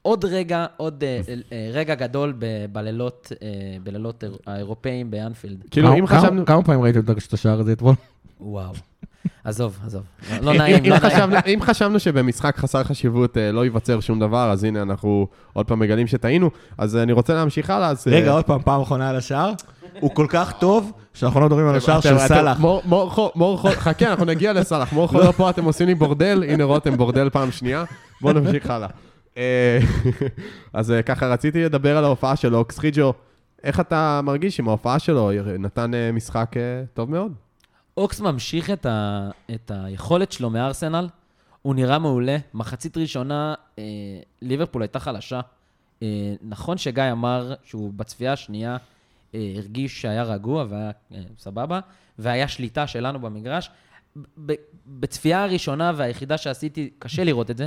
עוד 0.06 0.25
רגע, 0.25 0.66
עוד 0.76 1.04
אה, 1.04 1.20
אה, 1.52 1.70
רגע 1.73 1.94
גדול 1.94 2.34
בלילות, 2.73 3.32
אה, 3.42 3.49
בלילות 3.82 4.23
האיר- 4.23 4.37
האירופאים 4.46 5.11
באנפילד. 5.11 5.56
כאילו, 5.70 5.88
כמה- 5.88 5.99
אם 5.99 6.06
חשבנו... 6.06 6.46
כמה 6.46 6.62
פעמים 6.62 6.82
ראיתם 6.82 7.00
את 7.00 7.32
השער 7.32 7.61
הזה 7.61 7.73
אתמול? 7.73 7.94
וואו. 8.40 8.73
עזוב, 9.44 9.78
עזוב. 9.87 10.02
לא 10.42 10.52
נעים, 10.54 10.76
אם 10.76 10.90
לא 10.90 10.99
נעים. 10.99 11.11
חשבנו- 11.11 11.37
אם 11.54 11.58
חשבנו 11.62 12.00
שבמשחק 12.00 12.56
חסר 12.56 12.84
חשיבות 12.84 13.37
אה, 13.38 13.52
לא 13.52 13.64
ייווצר 13.64 14.00
שום 14.00 14.20
דבר, 14.20 14.50
אז 14.52 14.64
הנה, 14.64 14.82
אנחנו 14.82 15.26
עוד 15.52 15.66
פעם 15.66 15.78
מגלים 15.78 16.06
שטעינו. 16.06 16.50
אז 16.78 16.96
אני 16.96 17.12
רוצה 17.12 17.34
להמשיך 17.34 17.70
הלאה, 17.70 17.88
אז... 17.88 18.08
אה, 18.08 18.12
רגע, 18.12 18.30
עוד 18.32 18.44
פעם, 18.44 18.61
פעם 18.62 18.80
אחרונה 18.80 19.11
על 19.11 19.16
השער. 19.16 19.52
הוא 20.00 20.11
כל 20.14 20.26
כך 20.28 20.52
טוב, 20.61 20.92
שאנחנו 21.14 21.40
לא 21.40 21.46
מדברים 21.46 21.66
על 21.68 21.76
השער 21.76 22.00
של 22.00 22.18
סאלח. 22.18 22.58
מור- 22.61 22.82
מורכו, 22.84 23.30
מורכו, 23.34 23.68
חכה, 23.70 24.11
אנחנו 24.11 24.25
נגיע 24.25 24.52
לסאלח. 24.52 24.92
מורכו 24.92 25.18
לא 25.18 25.30
פה, 25.32 25.50
אתם 25.50 25.64
עושים 25.64 25.87
לי 25.87 25.94
בורדל, 25.94 26.44
הנה 26.49 26.64
רותם, 26.64 26.96
בורדל 26.96 27.30
פעם 27.30 27.50
שנייה. 27.52 27.84
בואו 28.20 28.32
נמשיך 28.32 28.70
הלאה. 28.70 28.88
אה, 29.37 29.79
אז 30.73 30.91
אה, 30.91 31.03
ככה, 31.03 31.26
רציתי 31.26 31.64
לדבר 31.64 31.97
על 31.97 32.05
ההופעה 32.05 32.37
של 32.37 32.55
אוקס 32.55 32.79
חיג'ו. 32.79 33.12
איך 33.62 33.81
אתה 33.81 34.21
מרגיש 34.25 34.61
עם 34.61 34.69
ההופעה 34.69 34.99
שלו? 34.99 35.31
נתן 35.59 35.95
אה, 35.95 36.12
משחק 36.12 36.55
טוב 36.95 37.11
מאוד. 37.11 37.33
אוקס 37.97 38.21
ממשיך 38.21 38.71
את, 38.71 38.87
ה, 38.87 39.31
את 39.55 39.71
היכולת 39.75 40.33
שלו 40.33 40.50
מארסנל, 40.50 41.09
הוא 41.62 41.75
נראה 41.75 41.99
מעולה. 41.99 42.37
מחצית 42.55 42.97
ראשונה, 42.97 43.55
אה, 43.79 43.85
ליברפול 44.43 44.83
הייתה 44.83 44.99
חלשה. 44.99 45.41
אה, 46.03 46.35
נכון 46.43 46.79
שגיא 46.79 47.12
אמר 47.12 47.55
שהוא 47.64 47.93
בצפייה 47.97 48.33
השנייה 48.33 48.76
אה, 49.35 49.53
הרגיש 49.57 50.00
שהיה 50.00 50.23
רגוע 50.23 50.64
והיה 50.69 50.91
אה, 51.14 51.21
סבבה, 51.38 51.81
והיה 52.19 52.49
שליטה 52.49 52.87
שלנו 52.87 53.19
במגרש. 53.19 53.71
ב, 54.47 54.53
בצפייה 54.87 55.43
הראשונה 55.43 55.93
והיחידה 55.97 56.38
שעשיתי, 56.38 56.91
קשה 56.99 57.25
לראות 57.25 57.50
את 57.50 57.57
זה. 57.57 57.67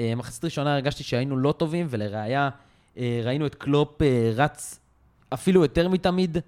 אה, 0.00 0.14
מחצית 0.14 0.44
ראשונה 0.44 0.74
הרגשתי 0.74 1.02
שהיינו 1.02 1.36
לא 1.36 1.52
טובים, 1.52 1.86
ולראיה, 1.90 2.48
אה, 2.96 3.20
ראינו 3.24 3.46
את 3.46 3.54
קלופ 3.54 4.02
אה, 4.02 4.32
רץ 4.34 4.80
אפילו 5.34 5.62
יותר 5.62 5.88
מתמיד 5.88 6.38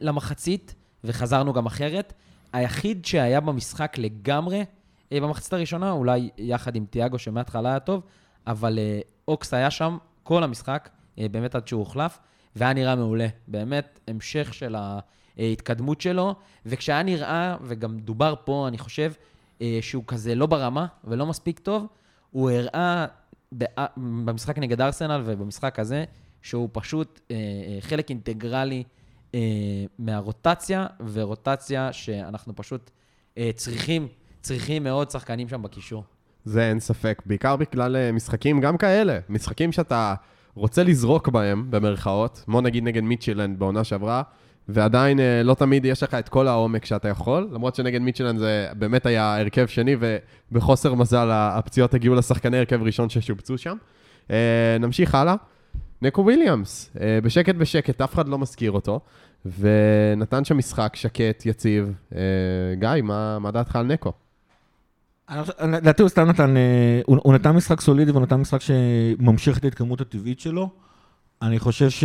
למחצית, 0.00 0.74
וחזרנו 1.04 1.52
גם 1.52 1.66
אחרת. 1.66 2.12
היחיד 2.52 3.04
שהיה 3.04 3.40
במשחק 3.40 3.98
לגמרי 3.98 4.64
במחצית 5.12 5.52
הראשונה, 5.52 5.90
אולי 5.90 6.30
יחד 6.38 6.76
עם 6.76 6.84
תיאגו 6.84 7.18
שמההתחלה 7.18 7.68
היה 7.68 7.80
טוב, 7.80 8.02
אבל 8.46 8.78
אוקס 9.28 9.54
היה 9.54 9.70
שם 9.70 9.98
כל 10.22 10.42
המשחק, 10.42 10.88
באמת 11.16 11.54
עד 11.54 11.68
שהוא 11.68 11.78
הוחלף, 11.78 12.18
והיה 12.56 12.72
נראה 12.72 12.96
מעולה. 12.96 13.26
באמת, 13.48 14.00
המשך 14.08 14.54
של 14.54 14.76
ההתקדמות 15.38 16.00
שלו, 16.00 16.34
וכשהיה 16.66 17.02
נראה, 17.02 17.56
וגם 17.62 17.98
דובר 17.98 18.34
פה, 18.44 18.68
אני 18.68 18.78
חושב, 18.78 19.12
שהוא 19.80 20.04
כזה 20.06 20.34
לא 20.34 20.46
ברמה 20.46 20.86
ולא 21.04 21.26
מספיק 21.26 21.58
טוב, 21.58 21.86
הוא 22.30 22.50
הראה 22.50 23.06
במשחק 23.96 24.58
נגד 24.58 24.80
ארסנל 24.80 25.22
ובמשחק 25.24 25.78
הזה, 25.78 26.04
שהוא 26.42 26.68
פשוט 26.72 27.20
אה, 27.30 27.36
אה, 27.36 27.78
חלק 27.80 28.10
אינטגרלי 28.10 28.82
אה, 29.34 29.40
מהרוטציה, 29.98 30.86
ורוטציה 31.12 31.92
שאנחנו 31.92 32.56
פשוט 32.56 32.90
צריכים, 33.54 34.08
צריכים 34.40 34.84
מאוד 34.84 35.10
שחקנים 35.10 35.48
שם 35.48 35.62
בקישור. 35.62 36.04
זה 36.44 36.68
אין 36.68 36.80
ספק, 36.80 37.22
בעיקר 37.26 37.56
בגלל 37.56 38.12
משחקים 38.12 38.60
גם 38.60 38.76
כאלה, 38.76 39.18
משחקים 39.28 39.72
שאתה 39.72 40.14
רוצה 40.54 40.84
לזרוק 40.84 41.28
בהם, 41.28 41.70
במרכאות, 41.70 42.42
כמו 42.44 42.60
נגיד 42.60 42.84
נגד 42.84 43.02
מיטשילנד 43.02 43.58
בעונה 43.58 43.84
שעברה, 43.84 44.22
ועדיין 44.68 45.20
אה, 45.20 45.42
לא 45.42 45.54
תמיד 45.54 45.84
יש 45.84 46.02
לך 46.02 46.14
את 46.14 46.28
כל 46.28 46.48
העומק 46.48 46.84
שאתה 46.84 47.08
יכול, 47.08 47.48
למרות 47.52 47.74
שנגד 47.74 48.00
מיטשילנד 48.00 48.38
זה 48.38 48.66
באמת 48.72 49.06
היה 49.06 49.38
הרכב 49.40 49.66
שני, 49.66 49.96
ובחוסר 50.50 50.94
מזל 50.94 51.28
הפציעות 51.30 51.94
הגיעו 51.94 52.14
לשחקני 52.14 52.58
הרכב 52.58 52.82
ראשון 52.82 53.08
ששובצו 53.08 53.58
שם. 53.58 53.76
אה, 54.30 54.76
נמשיך 54.80 55.14
הלאה. 55.14 55.34
נקו 56.02 56.22
וויליאמס, 56.22 56.90
אה, 57.00 57.18
בשקט 57.22 57.54
בשקט, 57.54 58.00
אף 58.00 58.14
אחד 58.14 58.28
לא 58.28 58.38
מזכיר 58.38 58.70
אותו, 58.70 59.00
ונתן 59.58 60.44
שם 60.44 60.58
משחק 60.58 60.96
שקט, 60.96 61.46
יציב. 61.46 61.92
גיא, 62.74 62.88
מה, 63.02 63.38
מה 63.38 63.50
דעתך 63.50 63.76
על 63.76 63.86
נקו? 63.86 64.12
לדעתי 65.60 66.02
הוא 66.02 66.08
סתם 66.08 66.28
נתן, 66.28 66.54
הוא 67.06 67.18
הוא 67.22 67.34
נתן 67.34 67.50
משחק 67.50 67.80
סולידי 67.80 68.10
והוא 68.10 68.22
נתן 68.22 68.36
משחק 68.36 68.60
שממשיך 68.60 69.58
את 69.58 69.64
ההתקדמות 69.64 70.00
הטבעית 70.00 70.40
שלו. 70.40 70.70
אני 71.42 71.58
חושב 71.58 71.90
ש... 71.90 72.04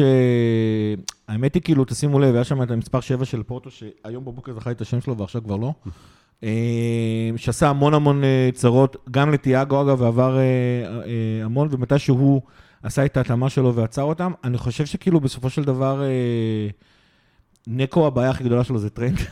האמת 1.27 1.53
היא, 1.53 1.61
כאילו, 1.61 1.85
תשימו 1.85 2.19
לב, 2.19 2.35
היה 2.35 2.43
שם 2.43 2.63
את 2.63 2.71
המספר 2.71 2.99
7 2.99 3.25
של 3.25 3.43
פורטו, 3.43 3.69
שהיום 3.71 4.25
בבוקר 4.25 4.53
זכה 4.53 4.71
את 4.71 4.81
השם 4.81 5.01
שלו 5.01 5.17
ועכשיו 5.17 5.43
כבר 5.43 5.55
לא. 5.55 5.73
אה, 6.43 7.29
שעשה 7.37 7.69
המון 7.69 7.93
המון 7.93 8.23
אה, 8.23 8.49
צרות, 8.53 8.97
גם 9.11 9.31
לתיאגו 9.31 9.81
אגב, 9.81 10.01
ועבר 10.01 10.37
אה, 10.37 11.45
המון, 11.45 11.67
ומתי 11.71 11.99
שהוא 11.99 12.41
עשה 12.83 13.05
את 13.05 13.17
ההתאמה 13.17 13.49
שלו 13.49 13.75
ועצר 13.75 14.03
אותם, 14.03 14.31
אני 14.43 14.57
חושב 14.57 14.85
שכאילו 14.85 15.19
בסופו 15.19 15.49
של 15.49 15.63
דבר, 15.63 16.01
נקו 17.67 18.07
הבעיה 18.07 18.29
הכי 18.29 18.43
גדולה 18.43 18.63
שלו 18.63 18.79
זה 18.79 18.89
טרנט. 18.89 19.17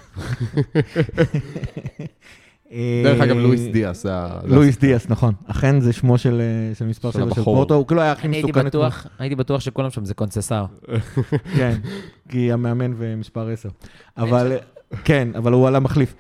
דרך 3.04 3.22
אגב, 3.22 3.38
אה, 3.38 3.42
לואיס 3.42 3.62
דיאס. 3.62 4.06
לואיס 4.44 4.78
דיאס, 4.78 5.10
נכון. 5.10 5.34
אכן 5.48 5.80
זה 5.80 5.94
שמו 5.94 6.18
של 6.18 6.42
אה, 6.42 6.76
של 6.76 6.86
מספר 6.86 7.12
7 7.12 7.36
של. 7.36 7.44
פורטו, 7.44 7.76
הוא 7.76 7.88
כאילו 7.88 8.02
היה 8.02 8.12
הכי 8.12 8.28
מסוכן 8.28 8.66
הייתי 9.20 9.36
בטוח 9.36 9.60
שכולם 9.60 9.90
שם 9.90 10.06
זה 10.06 10.14
קונסייסאו. 10.14 10.66
כן, 11.58 11.78
כי 12.30 12.52
המאמן 12.52 12.94
ומספר 12.98 13.50
10. 13.50 13.70
אבל, 14.18 14.58
כן, 15.04 15.28
אבל 15.36 15.54
הוא 15.54 15.68
על 15.68 15.76
המחליף. 15.76 16.16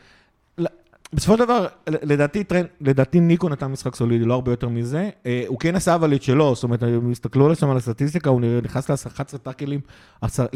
בסופו 1.14 1.38
של 1.38 1.46
דבר, 1.46 1.68
לדעתי, 1.88 2.44
טרנט, 2.44 2.66
לדעתי 2.82 3.20
ניקו 3.20 3.50
נתן 3.50 3.68
משחק 3.68 3.96
סולידי, 3.96 4.26
לא 4.26 4.34
הרבה 4.34 4.52
יותר 4.52 4.70
מזה. 4.70 5.10
אה, 5.26 5.44
הוא 5.48 5.60
כן 5.60 5.76
עשה 5.76 5.96
אבל 5.96 6.16
את 6.16 6.24
שלו, 6.24 6.56
זאת 6.56 6.64
אומרת, 6.64 6.84
אם 6.84 7.12
תסתכלו 7.12 7.50
לשם 7.50 7.70
על 7.70 7.78
הסטטיסטיקה, 7.78 8.30
הוא 8.30 8.42
נכנס 8.64 8.90
ל-11 8.90 9.38
טאקלים, 9.38 9.80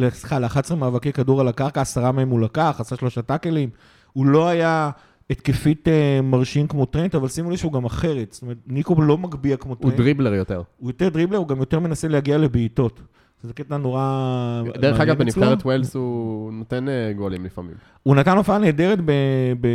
סליחה, 0.10 0.40
ל-11 0.40 0.76
מאבקי 0.76 1.14
כדור 1.14 1.42
על 1.42 1.48
הקרקע, 1.48 1.82
עשרה 1.82 2.12
מהם 2.12 2.30
הוא 2.30 2.40
לקח, 2.42 2.78
עשה 2.80 2.96
שלושה 2.96 3.22
טאקלים. 3.22 3.70
הוא 4.14 4.26
לא 4.26 4.48
היה 4.48 4.90
התקפית 5.30 5.88
אה, 5.88 6.20
מרשים 6.24 6.68
כמו 6.68 6.86
טרנט, 6.86 7.16
אבל 7.16 7.28
שימו 7.28 7.52
לב 7.52 7.58
שהוא 7.58 7.74
גם 7.74 7.86
אחרת. 7.86 8.32
זאת 8.32 8.42
אומרת, 8.42 8.58
ניקו 8.68 9.02
לא 9.02 9.18
מגביה 9.18 9.58
כמו 9.58 9.72
הוא 9.72 9.82
טרנט. 9.82 9.96
dribbler 9.96 10.34
יותר. 10.34 10.62
הוא 10.78 10.90
יותר 10.90 11.10
dribbler, 11.10 11.38
הוא 11.38 11.48
גם 11.48 11.60
יותר 11.60 11.80
מנסה 11.80 12.08
להגיע 12.08 12.38
לבעיטות. 12.38 13.02
זה 13.44 13.54
קטע 13.54 13.78
נורא... 13.78 14.64
דרך 14.78 15.00
אגב. 15.00 15.18
בנבחרת 15.18 15.66
ווילס 15.66 15.96
הוא 15.96 16.54
נותן 16.54 16.90
אה, 16.90 17.14
גולים 17.14 17.46
לפעמים. 17.46 17.74
הוא 18.04 18.16
נתן 18.16 18.38
הופעה 18.38 18.58
נהדרת 18.58 19.00
ב- 19.06 19.68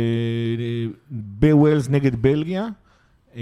בווילס 1.11 1.89
נגד 1.89 2.15
בלגיה. 2.21 2.67
אה, 3.35 3.41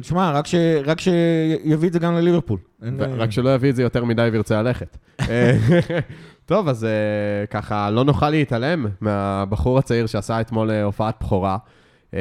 תשמע, 0.00 0.30
רק 0.30 0.46
ש- 0.46 0.54
רק 0.84 1.00
שיביא 1.00 1.88
את 1.88 1.92
זה 1.92 1.98
גם 1.98 2.14
לליברפול. 2.14 2.58
רק 3.00 3.30
שלא 3.30 3.54
יביא 3.54 3.70
את 3.70 3.76
זה 3.76 3.82
יותר 3.82 4.04
מדי 4.04 4.28
וירצה 4.32 4.62
ללכת. 4.62 4.96
אה, 5.20 5.58
טוב, 6.46 6.68
אז 6.68 6.84
אה, 6.84 6.90
ככה, 7.46 7.90
לא 7.90 8.04
נוכל 8.04 8.30
להתעלם 8.30 8.86
מהבחור 9.00 9.78
הצעיר 9.78 10.06
שעשה 10.06 10.40
אתמול 10.40 10.70
אה, 10.70 10.82
הופעת 10.82 11.14
בכורה 11.20 11.58
אה, 12.14 12.20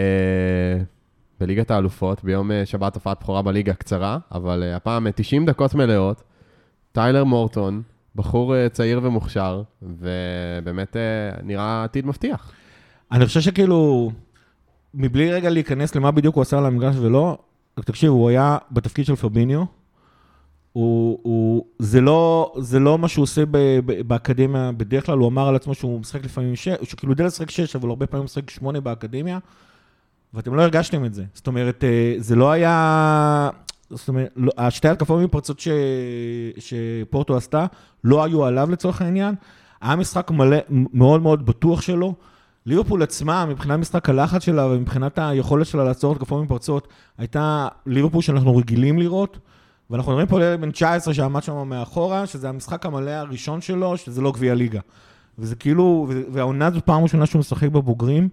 בליגת 1.39 1.71
האלופות, 1.71 2.23
ביום 2.23 2.51
אה, 2.51 2.65
שבת 2.65 2.95
הופעת 2.95 3.17
בכורה 3.21 3.41
בליגה 3.41 3.73
קצרה, 3.73 4.17
אבל 4.31 4.63
אה, 4.63 4.75
הפעם 4.75 5.07
אה, 5.07 5.11
90 5.11 5.45
דקות 5.45 5.75
מלאות, 5.75 6.23
טיילר 6.91 7.23
מורטון, 7.23 7.81
בחור 8.15 8.55
אה, 8.55 8.69
צעיר 8.69 8.99
ומוכשר, 9.03 9.61
ובאמת 9.81 10.95
אה, 10.97 11.01
נראה 11.43 11.83
עתיד 11.83 12.05
מבטיח. 12.05 12.51
אני 13.11 13.25
חושב 13.25 13.41
שכאילו, 13.41 14.11
מבלי 14.93 15.31
רגע 15.31 15.49
להיכנס 15.49 15.95
למה 15.95 16.11
בדיוק 16.11 16.35
הוא 16.35 16.41
עשה 16.41 16.57
על 16.57 16.65
המגרש 16.65 16.95
ולא, 16.95 17.37
תקשיב, 17.75 18.09
הוא 18.11 18.29
היה 18.29 18.57
בתפקיד 18.71 19.05
של 19.05 19.15
פביניו. 19.15 19.63
הוא, 20.73 21.19
הוא, 21.21 21.65
זה, 21.79 22.01
לא, 22.01 22.53
זה 22.57 22.79
לא 22.79 22.97
מה 22.97 23.07
שהוא 23.07 23.23
עושה 23.23 23.45
ב, 23.45 23.57
ב, 23.85 24.01
באקדמיה, 24.01 24.71
בדרך 24.71 25.05
כלל 25.05 25.17
הוא 25.17 25.27
אמר 25.27 25.47
על 25.47 25.55
עצמו 25.55 25.75
שהוא 25.75 25.99
משחק 25.99 26.25
לפעמים 26.25 26.55
שש, 26.55 26.69
שכאילו 26.83 27.13
יודע 27.13 27.25
לשחק 27.25 27.49
שש, 27.49 27.75
אבל 27.75 27.89
הרבה 27.89 28.07
פעמים 28.07 28.21
הוא 28.21 28.25
משחק 28.25 28.49
שמונה 28.49 28.79
באקדמיה, 28.81 29.39
ואתם 30.33 30.53
לא 30.55 30.61
הרגשתם 30.61 31.05
את 31.05 31.13
זה. 31.13 31.23
זאת 31.33 31.47
אומרת, 31.47 31.83
אה, 31.83 32.15
זה 32.17 32.35
לא 32.35 32.51
היה... 32.51 33.49
זאת 33.89 34.07
אומרת, 34.07 34.29
לא, 34.35 34.51
השתי 34.57 34.87
התקפות 34.87 35.21
מפרצות 35.23 35.59
ש, 35.59 35.67
שפורטו 36.57 37.37
עשתה, 37.37 37.65
לא 38.03 38.23
היו 38.23 38.45
עליו 38.45 38.71
לצורך 38.71 39.01
העניין. 39.01 39.35
היה 39.81 39.95
משחק 39.95 40.31
מלא, 40.31 40.57
מאוד 40.69 41.21
מאוד 41.21 41.45
בטוח 41.45 41.81
שלו. 41.81 42.13
ליברפול 42.67 43.03
עצמה, 43.03 43.45
מבחינת 43.45 43.79
משחק 43.79 44.09
הלחץ 44.09 44.43
שלה 44.43 44.65
ומבחינת 44.65 45.19
היכולת 45.19 45.65
שלה 45.65 45.83
לעצור 45.83 46.11
התקפות 46.11 46.43
מפרצות, 46.43 46.87
הייתה 47.17 47.67
ליברפול 47.85 48.21
שאנחנו 48.21 48.55
רגילים 48.57 48.99
לראות. 48.99 49.39
ואנחנו 49.89 50.11
מדברים 50.11 50.27
פה 50.27 50.37
על 50.37 50.43
ילד 50.43 50.61
בן 50.61 50.71
19 50.71 51.13
שעמד 51.13 51.43
שם 51.43 51.69
מאחורה, 51.69 52.27
שזה 52.27 52.49
המשחק 52.49 52.85
המלא 52.85 53.11
הראשון 53.11 53.61
שלו, 53.61 53.97
שזה 53.97 54.21
לא 54.21 54.31
גביע 54.31 54.55
ליגה. 54.55 54.79
וזה 55.39 55.55
כאילו, 55.55 56.07
והעונה 56.31 56.71
זו 56.71 56.79
פעם 56.85 57.03
ראשונה 57.03 57.25
שהוא 57.25 57.39
משחק 57.39 57.69
בבוגרים, 57.69 58.29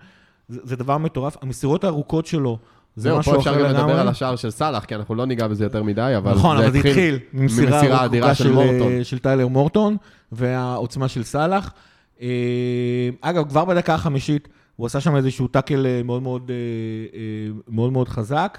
זה, 0.49 0.61
זה 0.65 0.77
דבר 0.77 0.99
מטורף. 0.99 1.37
המסירות 1.43 1.85
הארוכות 1.85 2.27
שלו, 2.27 2.59
זה 2.97 3.03
זהו, 3.03 3.19
משהו 3.19 3.33
פה 3.33 3.41
אחר 3.41 3.51
אפשר 3.51 3.63
גם 3.63 3.69
לדבר 3.69 3.79
לגמרי. 3.79 4.01
על 4.01 4.09
השער 4.09 4.37
של 4.37 4.51
סאלח, 4.51 4.85
כי 4.85 4.95
אנחנו 4.95 5.15
לא 5.15 5.27
ניגע 5.27 5.49
בזה 5.49 5.65
יותר 5.65 5.83
מדי, 5.83 6.15
אבל 6.17 6.35
נכון, 6.35 6.57
אבל 6.57 6.71
זה 6.71 6.79
התחיל 6.79 7.19
ממסירה 7.33 8.05
אדירה 8.05 8.27
ארוכה 8.27 8.35
של 8.35 8.45
של, 8.45 8.53
מורטון. 8.53 9.05
של 9.05 9.19
טיילר 9.19 9.49
מורטון, 9.49 9.97
והעוצמה 10.33 11.09
של 11.09 11.23
סאלח. 11.25 11.73
אה, 12.21 12.29
אגב, 13.21 13.49
כבר 13.49 13.65
בדקה 13.65 13.95
החמישית, 13.95 14.49
הוא 14.77 14.87
עשה 14.87 15.01
שם 15.01 15.17
איזשהו 15.17 15.49
טאקל 15.49 15.87
אה, 15.87 16.03
מאוד 16.03 16.23
מאוד, 16.23 16.51
אה, 16.51 17.17
מאוד, 17.69 17.93
מאוד 17.93 18.09
חזק. 18.09 18.59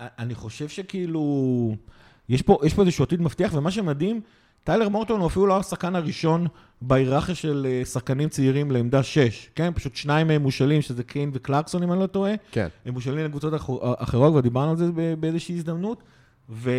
אני 0.00 0.34
חושב 0.34 0.68
שכאילו, 0.68 1.74
יש 2.28 2.42
פה, 2.42 2.58
יש 2.64 2.74
פה 2.74 2.82
איזשהו 2.82 3.02
עתיד 3.04 3.20
מבטיח, 3.22 3.54
ומה 3.54 3.70
שמדהים, 3.70 4.20
טיילר 4.64 4.88
מורטון 4.88 5.20
הוא 5.20 5.26
אפילו 5.28 5.46
לא 5.46 5.58
השחקן 5.58 5.96
הראשון 5.96 6.46
בהיררכיה 6.82 7.34
של 7.34 7.66
שחקנים 7.84 8.28
צעירים 8.28 8.70
לעמדה 8.70 9.02
6, 9.02 9.50
כן? 9.54 9.72
פשוט 9.74 9.96
שניים 9.96 10.26
מהם 10.26 10.42
מושאלים, 10.42 10.82
שזה 10.82 11.02
קיין 11.02 11.30
וקלרקסון, 11.34 11.82
אם 11.82 11.92
אני 11.92 12.00
לא 12.00 12.06
טועה. 12.06 12.32
כן. 12.52 12.68
הם 12.86 12.94
מושאלים 12.94 13.24
לקבוצות 13.24 13.54
אח- 13.54 13.70
אחרות, 13.98 14.30
כבר 14.32 14.40
דיברנו 14.40 14.70
על 14.70 14.76
זה 14.76 14.86
באיזושהי 15.20 15.54
הזדמנות. 15.54 16.02
ו... 16.50 16.70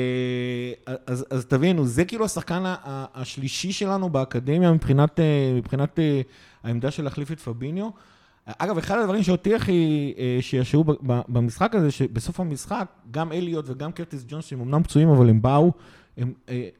אז, 1.07 1.25
אז 1.29 1.45
תבינו, 1.45 1.85
זה 1.85 2.05
כאילו 2.05 2.25
השחקן 2.25 2.63
השלישי 3.13 3.71
שלנו 3.71 4.09
באקדמיה 4.09 4.71
מבחינת, 4.71 5.19
אה, 5.19 5.53
מבחינת 5.55 5.99
אה, 5.99 6.21
העמדה 6.63 6.91
של 6.91 7.03
להחליף 7.03 7.31
את 7.31 7.39
פביניו. 7.39 7.89
אגב, 8.45 8.77
אחד 8.77 8.99
הדברים 8.99 9.23
שאותי 9.23 9.55
הכי 9.55 10.13
אה, 10.17 10.37
שישעו 10.41 10.83
במשחק 11.03 11.75
הזה, 11.75 11.91
שבסוף 11.91 12.39
המשחק, 12.39 12.87
גם 13.11 13.31
אליוט 13.31 13.65
וגם 13.67 13.91
קרטיס 13.91 14.25
ג'ונס, 14.27 14.45
שהם 14.45 14.61
אמנם 14.61 14.83
פצועים, 14.83 15.09
אבל 15.09 15.29
הם 15.29 15.41
באו, 15.41 15.71
הם 16.17 16.33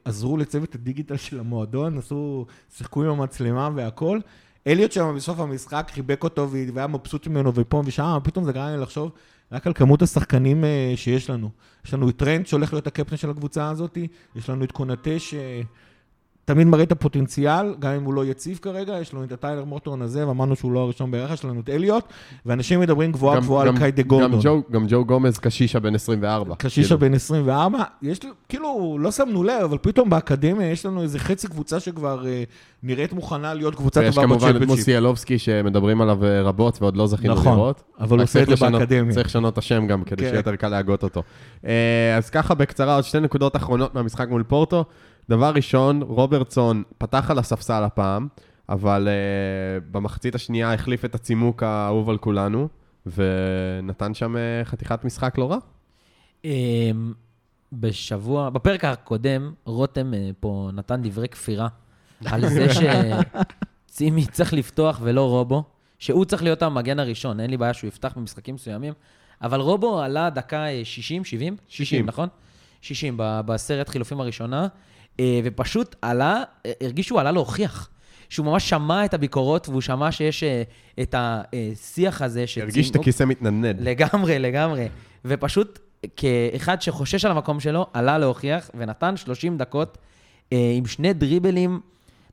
עזרו 0.04 0.36
לצוות 0.36 0.74
הדיגיטל 0.74 1.16
של 1.16 1.40
המועדון, 1.40 1.98
עשו, 1.98 2.46
שיחקו 2.76 3.04
עם 3.04 3.10
המצלמה 3.10 3.70
והכל. 3.74 4.20
אליוט 4.66 4.92
שם 4.92 5.14
בסוף 5.16 5.40
המשחק 5.40 5.90
חיבק 5.92 6.24
אותו 6.24 6.48
והיה 6.50 6.86
מבסוט 6.86 7.26
ממנו 7.26 7.54
ופה 7.54 7.82
ושם, 7.84 8.18
פתאום 8.24 8.44
זה 8.44 8.52
גרם 8.52 8.68
לי 8.68 8.82
לחשוב 8.82 9.10
רק 9.52 9.66
על 9.66 9.72
כמות 9.72 10.02
השחקנים 10.02 10.64
אה, 10.64 10.92
שיש 10.96 11.30
לנו. 11.30 11.50
יש 11.84 11.94
לנו 11.94 12.08
את 12.08 12.16
טרנד 12.16 12.46
שהולך 12.46 12.72
להיות 12.72 12.86
הקפטן 12.86 13.16
של 13.16 13.30
הקבוצה 13.30 13.70
הזאת, 13.70 13.98
יש 14.36 14.50
לנו 14.50 14.64
את 14.64 14.72
קונטה 14.72 15.10
שתמיד 16.44 16.66
מראה 16.66 16.82
את 16.82 16.92
הפוטנציאל, 16.92 17.74
גם 17.78 17.92
אם 17.92 18.04
הוא 18.04 18.14
לא 18.14 18.24
יציב 18.24 18.58
כרגע, 18.62 18.98
יש 19.00 19.14
לנו 19.14 19.24
את 19.24 19.32
הטיילר 19.32 19.64
מורטון 19.64 20.02
הזה, 20.02 20.28
ואמרנו 20.28 20.56
שהוא 20.56 20.72
לא 20.72 20.80
הראשון 20.80 21.10
בערך, 21.10 21.30
יש 21.32 21.44
לנו 21.44 21.60
את 21.60 21.68
אליוט, 21.68 22.04
ואנשים 22.46 22.80
מדברים 22.80 23.12
גבוהה 23.12 23.36
גם- 23.36 23.42
גבוהה 23.42 23.66
גם- 23.66 23.74
על 23.74 23.80
קיידה 23.80 24.02
גם 24.02 24.08
גורדון. 24.08 24.40
ג'ו- 24.42 24.62
גם 24.70 24.86
ג'ו 24.88 25.04
גומז 25.04 25.38
קשישה 25.38 25.80
בן 25.80 25.94
24. 25.94 26.54
קשישה 26.54 26.88
כאילו. 26.88 27.00
בן 27.00 27.14
24, 27.14 27.78
יש, 28.02 28.20
כאילו, 28.48 28.98
לא 29.00 29.10
שמנו 29.12 29.42
לב, 29.42 29.62
אבל 29.64 29.78
פתאום 29.82 30.10
באקדמיה 30.10 30.70
יש 30.70 30.86
לנו 30.86 31.02
איזה 31.02 31.18
חצי 31.18 31.48
קבוצה 31.48 31.80
שכבר 31.80 32.26
אה, 32.26 32.42
נראית 32.82 33.12
מוכנה 33.12 33.54
להיות 33.54 33.74
קבוצה 33.74 34.00
ויש 34.00 34.14
טובה 34.14 34.26
כמובן 34.26 34.48
את 34.48 34.54
בצ'מפיונשיפ. 34.54 34.78
מוסיאלובסקי 34.78 35.38
שמדברים 35.38 36.00
עליו 36.00 36.24
אה, 36.24 36.42
רבות 36.42 36.82
ועוד 36.82 36.96
לא 36.96 37.06
זכינו 37.06 37.34
נכון, 37.34 37.52
לראות. 37.52 37.82
אבל 38.00 38.16
הוא 38.16 38.24
עושה 38.24 38.42
את 38.42 38.46
זה 38.48 38.54
באקדמיה. 38.70 39.14
צריך 39.14 39.26
לשנות 39.26 39.52
את 39.52 39.58
השם 39.58 39.86
גם, 39.86 40.04
כדי 40.04 40.16
כן. 40.16 40.22
שיהיה 40.28 40.38
יותר 40.38 40.56
קל 40.56 40.68
להגות 40.68 41.02
אותו. 41.02 41.22
אה, 41.66 42.16
אז 42.16 42.30
ככה 42.30 42.54
בקצרה, 42.54 42.94
עוד 42.94 43.04
שתי 43.04 43.20
נקודות 43.20 43.56
אחרונות 43.56 43.94
מהמשחק 43.94 44.28
מול 44.28 44.42
פורטו. 44.42 44.84
דבר 45.28 45.52
ראשון, 45.54 46.02
רוברטסון 46.02 46.82
פתח 46.98 47.30
על 47.30 47.38
הספסל 47.38 47.82
הפעם, 47.82 48.28
אבל 48.68 49.08
uh, 49.08 49.84
במחצית 49.90 50.34
השנייה 50.34 50.74
החליף 50.74 51.04
את 51.04 51.14
הצימוק 51.14 51.62
האהוב 51.62 52.10
על 52.10 52.18
כולנו, 52.18 52.68
ונתן 53.06 54.14
שם 54.14 54.34
uh, 54.36 54.64
חתיכת 54.64 55.04
משחק 55.04 55.38
לא 55.38 55.50
רע. 55.50 55.58
אמ, 56.44 57.12
בשבוע, 57.72 58.50
בפרק 58.50 58.84
הקודם, 58.84 59.52
רותם 59.64 60.14
אה, 60.14 60.30
פה 60.40 60.70
נתן 60.72 61.02
דברי 61.02 61.28
כפירה 61.28 61.68
על 62.32 62.48
זה 62.48 62.66
שצימי 63.90 64.26
צריך 64.26 64.52
לפתוח 64.52 65.00
ולא 65.02 65.28
רובו, 65.28 65.64
שהוא 65.98 66.24
צריך 66.24 66.42
להיות 66.42 66.62
המגן 66.62 66.98
הראשון, 66.98 67.40
אין 67.40 67.50
לי 67.50 67.56
בעיה 67.56 67.74
שהוא 67.74 67.88
יפתח 67.88 68.12
במשחקים 68.16 68.54
מסוימים, 68.54 68.92
אבל 69.42 69.60
רובו 69.60 70.00
עלה 70.00 70.30
דקה 70.30 70.66
אה, 70.66 70.80
60, 70.84 71.24
70? 71.24 71.56
60, 71.68 72.06
נכון? 72.06 72.28
60, 72.80 73.14
ב- 73.16 73.40
בעשרת 73.46 73.88
חילופים 73.88 74.20
הראשונה, 74.20 74.68
ופשוט 75.44 75.96
עלה, 76.02 76.42
אה, 76.66 76.72
הרגיש 76.80 77.06
שהוא 77.06 77.20
עלה 77.20 77.32
להוכיח. 77.32 77.90
שהוא 78.28 78.46
ממש 78.46 78.68
שמע 78.68 79.04
את 79.04 79.14
הביקורות, 79.14 79.68
והוא 79.68 79.80
שמע 79.80 80.12
שיש 80.12 80.42
אה, 80.42 80.62
את 81.00 81.14
השיח 81.18 82.22
הזה 82.22 82.46
שצימוק... 82.46 82.68
הרגיש 82.68 82.90
את 82.90 82.96
הכיסא 82.96 83.24
מתנדנד. 83.24 83.80
לגמרי, 83.80 84.38
לגמרי. 84.38 84.88
ופשוט 85.24 85.78
כאחד 86.16 86.82
שחושש 86.82 87.24
על 87.24 87.30
המקום 87.30 87.60
שלו, 87.60 87.86
עלה 87.92 88.18
להוכיח 88.18 88.70
ונתן 88.74 89.16
30 89.16 89.58
דקות 89.58 89.98
אה, 90.52 90.72
עם 90.76 90.86
שני 90.86 91.12
דריבלים 91.12 91.80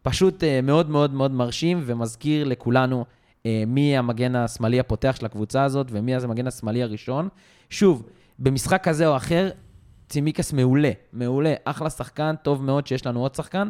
פשוט 0.01 0.43
אה, 0.43 0.61
מאוד 0.63 0.89
מאוד 0.89 1.13
מאוד 1.13 1.31
מרשים 1.31 1.81
ומזכיר 1.85 2.43
לכולנו 2.43 3.05
אה, 3.45 3.63
מי 3.67 3.97
המגן 3.97 4.35
השמאלי 4.35 4.79
הפותח 4.79 5.15
של 5.19 5.25
הקבוצה 5.25 5.63
הזאת 5.63 5.87
ומי 5.89 6.15
המגן 6.15 6.47
השמאלי 6.47 6.83
הראשון. 6.83 7.29
שוב, 7.69 8.03
במשחק 8.39 8.83
כזה 8.83 9.07
או 9.07 9.17
אחר, 9.17 9.49
צימיקס 10.09 10.53
מעולה, 10.53 10.91
מעולה, 11.13 11.53
אחלה 11.65 11.89
שחקן, 11.89 12.35
טוב 12.41 12.63
מאוד 12.63 12.87
שיש 12.87 13.05
לנו 13.05 13.19
עוד 13.21 13.35
שחקן. 13.35 13.67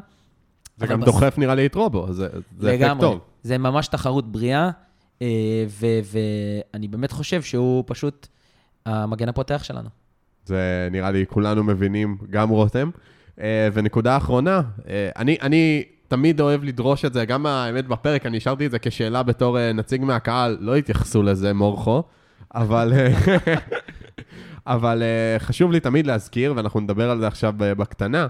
זה 0.78 0.88
גם 0.88 1.00
בס- 1.02 1.06
דוחף 1.06 1.38
נראה 1.38 1.56
לי 1.56 1.66
את 1.66 1.76
רובו, 1.76 2.14
זה 2.14 2.28
זה 2.60 2.76
אפקט. 2.76 3.02
טוב. 3.02 3.20
זה 3.44 3.58
ממש 3.58 3.88
תחרות 3.88 4.32
בריאה, 4.32 4.70
אה, 5.22 5.28
ואני 6.74 6.88
באמת 6.88 7.12
חושב 7.12 7.42
שהוא 7.42 7.84
פשוט 7.88 8.28
המגן 8.86 9.30
הפותח 9.30 9.64
שלנו. 9.64 9.90
זה 10.46 10.88
נראה 10.92 11.12
לי 11.12 11.26
כולנו 11.30 11.64
מבינים, 11.64 12.18
גם 12.30 12.50
רותם. 12.50 12.90
אה, 13.42 13.70
ונקודה 13.74 14.18
אחרונה, 14.18 14.62
אה, 14.90 15.10
אני, 15.18 15.38
אני 15.42 15.84
תמיד 16.08 16.42
אוהב 16.42 16.64
לדרוש 16.64 17.06
את 17.06 17.14
זה, 17.14 17.26
גם 17.26 17.46
האמת 17.46 17.88
בפרק, 17.88 18.26
אני 18.26 18.38
השארתי 18.38 18.66
את 18.66 18.72
זה 18.72 18.80
כשאלה 18.80 19.24
בתור 19.24 19.72
נציג 19.74 20.04
מהקהל, 20.04 20.58
לא 20.60 20.76
התייחסו 20.76 21.24
לזה, 21.24 21.54
מורכו, 21.54 22.04
אבל, 22.56 22.94
אבל 24.68 25.04
אה, 25.04 25.40
חשוב 25.40 25.72
לי 25.72 25.80
תמיד 25.80 26.08
להזכיר, 26.08 26.54
ואנחנו 26.56 26.80
נדבר 26.80 27.10
על 27.10 27.20
זה 27.20 27.28
עכשיו 27.28 27.54
אה, 27.64 27.76
בקטנה, 27.76 28.28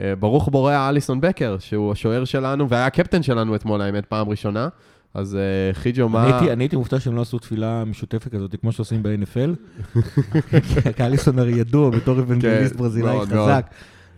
אה, 0.00 0.12
ברוך 0.16 0.48
בורא 0.48 0.88
אליסון 0.88 1.20
בקר, 1.20 1.56
שהוא 1.58 1.92
השוער 1.92 2.24
שלנו, 2.24 2.68
והיה 2.68 2.86
הקפטן 2.86 3.22
שלנו 3.22 3.54
אתמול, 3.54 3.80
האמת, 3.82 4.06
פעם 4.06 4.28
ראשונה. 4.28 4.68
אז 5.14 5.36
אה, 5.36 5.40
חיג'ו, 5.74 6.08
מה... 6.08 6.38
אני 6.52 6.64
הייתי- 6.64 6.76
מופתע 6.76 7.00
שהם 7.00 7.16
לא 7.16 7.20
עשו 7.20 7.38
תפילה 7.38 7.84
משותפת 7.84 8.32
כזאת, 8.34 8.54
כמו 8.60 8.72
שעושים 8.72 9.02
ב-NFL. 9.02 9.50
כי 10.96 11.02
אליסון 11.04 11.38
הרי 11.38 11.52
ידוע 11.52 11.90
בתור 11.90 12.18
אבנגליסט 12.18 12.72
כן, 12.72 12.78
ברזילאי. 12.78 13.26
חזק. 13.26 13.66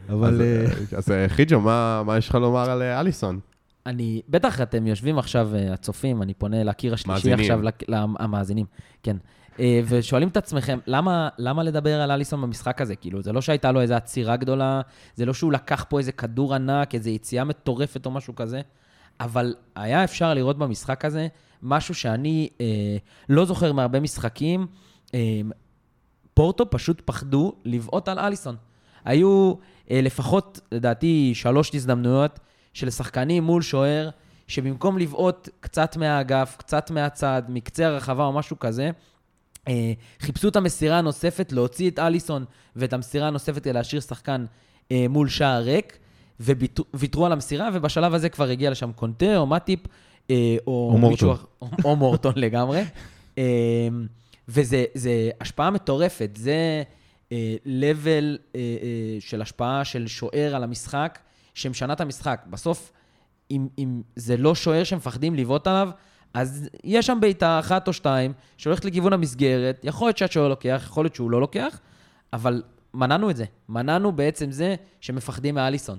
אבל 0.08 0.42
אז, 0.92 0.98
אז 0.98 1.14
חיג'ו, 1.28 1.60
מה, 1.60 2.02
מה 2.06 2.16
יש 2.18 2.28
לך 2.28 2.34
לומר 2.34 2.70
על 2.70 2.82
אליסון? 2.82 3.38
אני, 3.86 4.22
בטח 4.28 4.60
אתם 4.60 4.86
יושבים 4.86 5.18
עכשיו, 5.18 5.50
הצופים, 5.72 6.22
אני 6.22 6.34
פונה 6.34 6.64
לקיר 6.64 6.94
השלישי 6.94 7.10
מאזינים. 7.30 7.38
עכשיו, 7.38 7.60
המאזינים, 8.18 8.66
כן. 9.02 9.16
אה, 9.60 9.80
ושואלים 9.88 10.28
את 10.28 10.36
עצמכם, 10.36 10.78
למה, 10.86 11.28
למה 11.38 11.62
לדבר 11.62 12.00
על 12.00 12.10
אליסון 12.10 12.42
במשחק 12.42 12.80
הזה? 12.80 12.96
כאילו, 12.96 13.22
זה 13.22 13.32
לא 13.32 13.40
שהייתה 13.40 13.72
לו 13.72 13.80
איזו 13.80 13.94
עצירה 13.94 14.36
גדולה, 14.36 14.80
זה 15.14 15.26
לא 15.26 15.34
שהוא 15.34 15.52
לקח 15.52 15.84
פה 15.88 15.98
איזה 15.98 16.12
כדור 16.12 16.54
ענק, 16.54 16.94
איזו 16.94 17.10
יציאה 17.10 17.44
מטורפת 17.44 18.06
או 18.06 18.10
משהו 18.10 18.34
כזה, 18.34 18.60
אבל 19.20 19.54
היה 19.74 20.04
אפשר 20.04 20.34
לראות 20.34 20.58
במשחק 20.58 21.04
הזה 21.04 21.28
משהו 21.62 21.94
שאני 21.94 22.48
אה, 22.60 22.96
לא 23.28 23.44
זוכר 23.44 23.72
מהרבה 23.72 24.00
משחקים. 24.00 24.66
אה, 25.14 25.40
פורטו 26.34 26.70
פשוט 26.70 27.02
פחדו 27.04 27.52
לבעוט 27.64 28.08
על 28.08 28.18
אליסון. 28.18 28.56
היו 29.04 29.54
אה, 29.90 30.00
לפחות, 30.00 30.60
לדעתי, 30.72 31.32
שלוש 31.34 31.74
הזדמנויות 31.74 32.40
של 32.72 32.90
שחקנים 32.90 33.44
מול 33.44 33.62
שוער, 33.62 34.10
שבמקום 34.46 34.98
לבעוט 34.98 35.48
קצת 35.60 35.96
מהאגף, 35.96 36.56
קצת 36.58 36.90
מהצד, 36.90 37.42
מקצה 37.48 37.86
הרחבה 37.86 38.24
או 38.24 38.32
משהו 38.32 38.58
כזה, 38.58 38.90
אה, 39.68 39.92
חיפשו 40.20 40.48
את 40.48 40.56
המסירה 40.56 40.98
הנוספת, 40.98 41.52
להוציא 41.52 41.90
את 41.90 41.98
אליסון 41.98 42.44
ואת 42.76 42.92
המסירה 42.92 43.28
הנוספת 43.28 43.62
כדי 43.62 43.72
להשאיר 43.72 44.00
שחקן 44.00 44.44
אה, 44.92 45.06
מול 45.08 45.28
שער 45.28 45.62
ריק, 45.62 45.98
וויתרו 46.94 47.26
על 47.26 47.32
המסירה, 47.32 47.70
ובשלב 47.72 48.14
הזה 48.14 48.28
כבר 48.28 48.48
הגיע 48.48 48.70
לשם 48.70 48.92
קונטה 48.92 49.36
או 49.36 49.46
מטיפ, 49.46 49.80
אה, 50.30 50.56
או, 50.66 50.90
או 50.92 50.98
מורטון. 50.98 51.36
או, 51.62 51.68
או 51.84 51.96
מורטון 51.96 52.32
לגמרי. 52.44 52.82
אה, 53.38 53.88
וזה 54.48 54.84
זה 54.94 55.30
השפעה 55.40 55.70
מטורפת, 55.70 56.30
זה 56.34 56.82
אה, 57.32 57.56
level 57.66 58.38
אה, 58.54 58.60
אה, 58.60 59.16
של 59.20 59.42
השפעה 59.42 59.84
של 59.84 60.06
שוער 60.06 60.52
על 60.56 60.64
המשחק, 60.64 61.18
שמשנה 61.54 61.92
את 61.92 62.00
המשחק. 62.00 62.44
בסוף, 62.50 62.92
אם, 63.50 63.68
אם 63.78 64.02
זה 64.16 64.36
לא 64.36 64.54
שוער 64.54 64.84
שמפחדים 64.84 65.34
לבעוט 65.34 65.66
עליו, 65.66 65.90
אז 66.34 66.68
יש 66.84 67.06
שם 67.06 67.18
בעיטה 67.20 67.58
אחת 67.58 67.88
או 67.88 67.92
שתיים 67.92 68.32
שהולכת 68.56 68.84
לכיוון 68.84 69.12
המסגרת, 69.12 69.80
יכול 69.84 70.08
להיות 70.08 70.18
שהשוער 70.18 70.48
לוקח, 70.48 70.82
יכול 70.86 71.04
להיות 71.04 71.14
שהוא 71.14 71.30
לא 71.30 71.40
לוקח, 71.40 71.80
אבל 72.32 72.62
מנענו 72.94 73.30
את 73.30 73.36
זה. 73.36 73.44
מנענו 73.68 74.12
בעצם 74.12 74.50
זה 74.50 74.74
שמפחדים 75.00 75.54
מאליסון. 75.54 75.98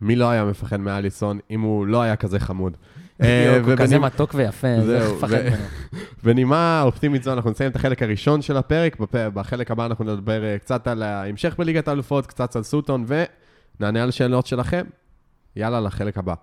מי 0.00 0.16
לא 0.16 0.30
היה 0.30 0.44
מפחד 0.44 0.80
מאליסון 0.80 1.38
אם 1.50 1.60
הוא 1.60 1.86
לא 1.86 2.02
היה 2.02 2.16
כזה 2.16 2.38
חמוד? 2.40 2.76
אה, 3.22 3.48
בדיוק, 3.50 3.68
הוא 3.68 3.76
כזה 3.76 3.98
מתוק 3.98 4.34
ויפה, 4.34 4.68
זה 4.80 5.00
זהו, 5.00 5.16
מפחד 5.16 5.42
ממנו. 5.42 5.64
בנימה 6.24 6.82
אופטימית 6.82 7.22
זו, 7.22 7.32
אנחנו 7.32 7.50
נסיים 7.50 7.70
את 7.70 7.76
החלק 7.76 8.02
הראשון 8.02 8.42
של 8.42 8.56
הפרק. 8.56 8.96
בחלק 9.12 9.70
הבא 9.70 9.86
אנחנו 9.86 10.04
נדבר 10.04 10.44
אה, 10.44 10.58
קצת 10.58 10.86
על 10.86 11.02
ההמשך 11.02 11.54
בליגת 11.58 11.88
האלופות, 11.88 12.26
קצת 12.26 12.56
על 12.56 12.62
סוטון, 12.62 13.06
ונענה 13.78 14.02
על 14.02 14.10
שאלות 14.10 14.46
שלכם. 14.46 14.84
יאללה, 15.56 15.80
לחלק 15.80 16.18
הבא. 16.18 16.34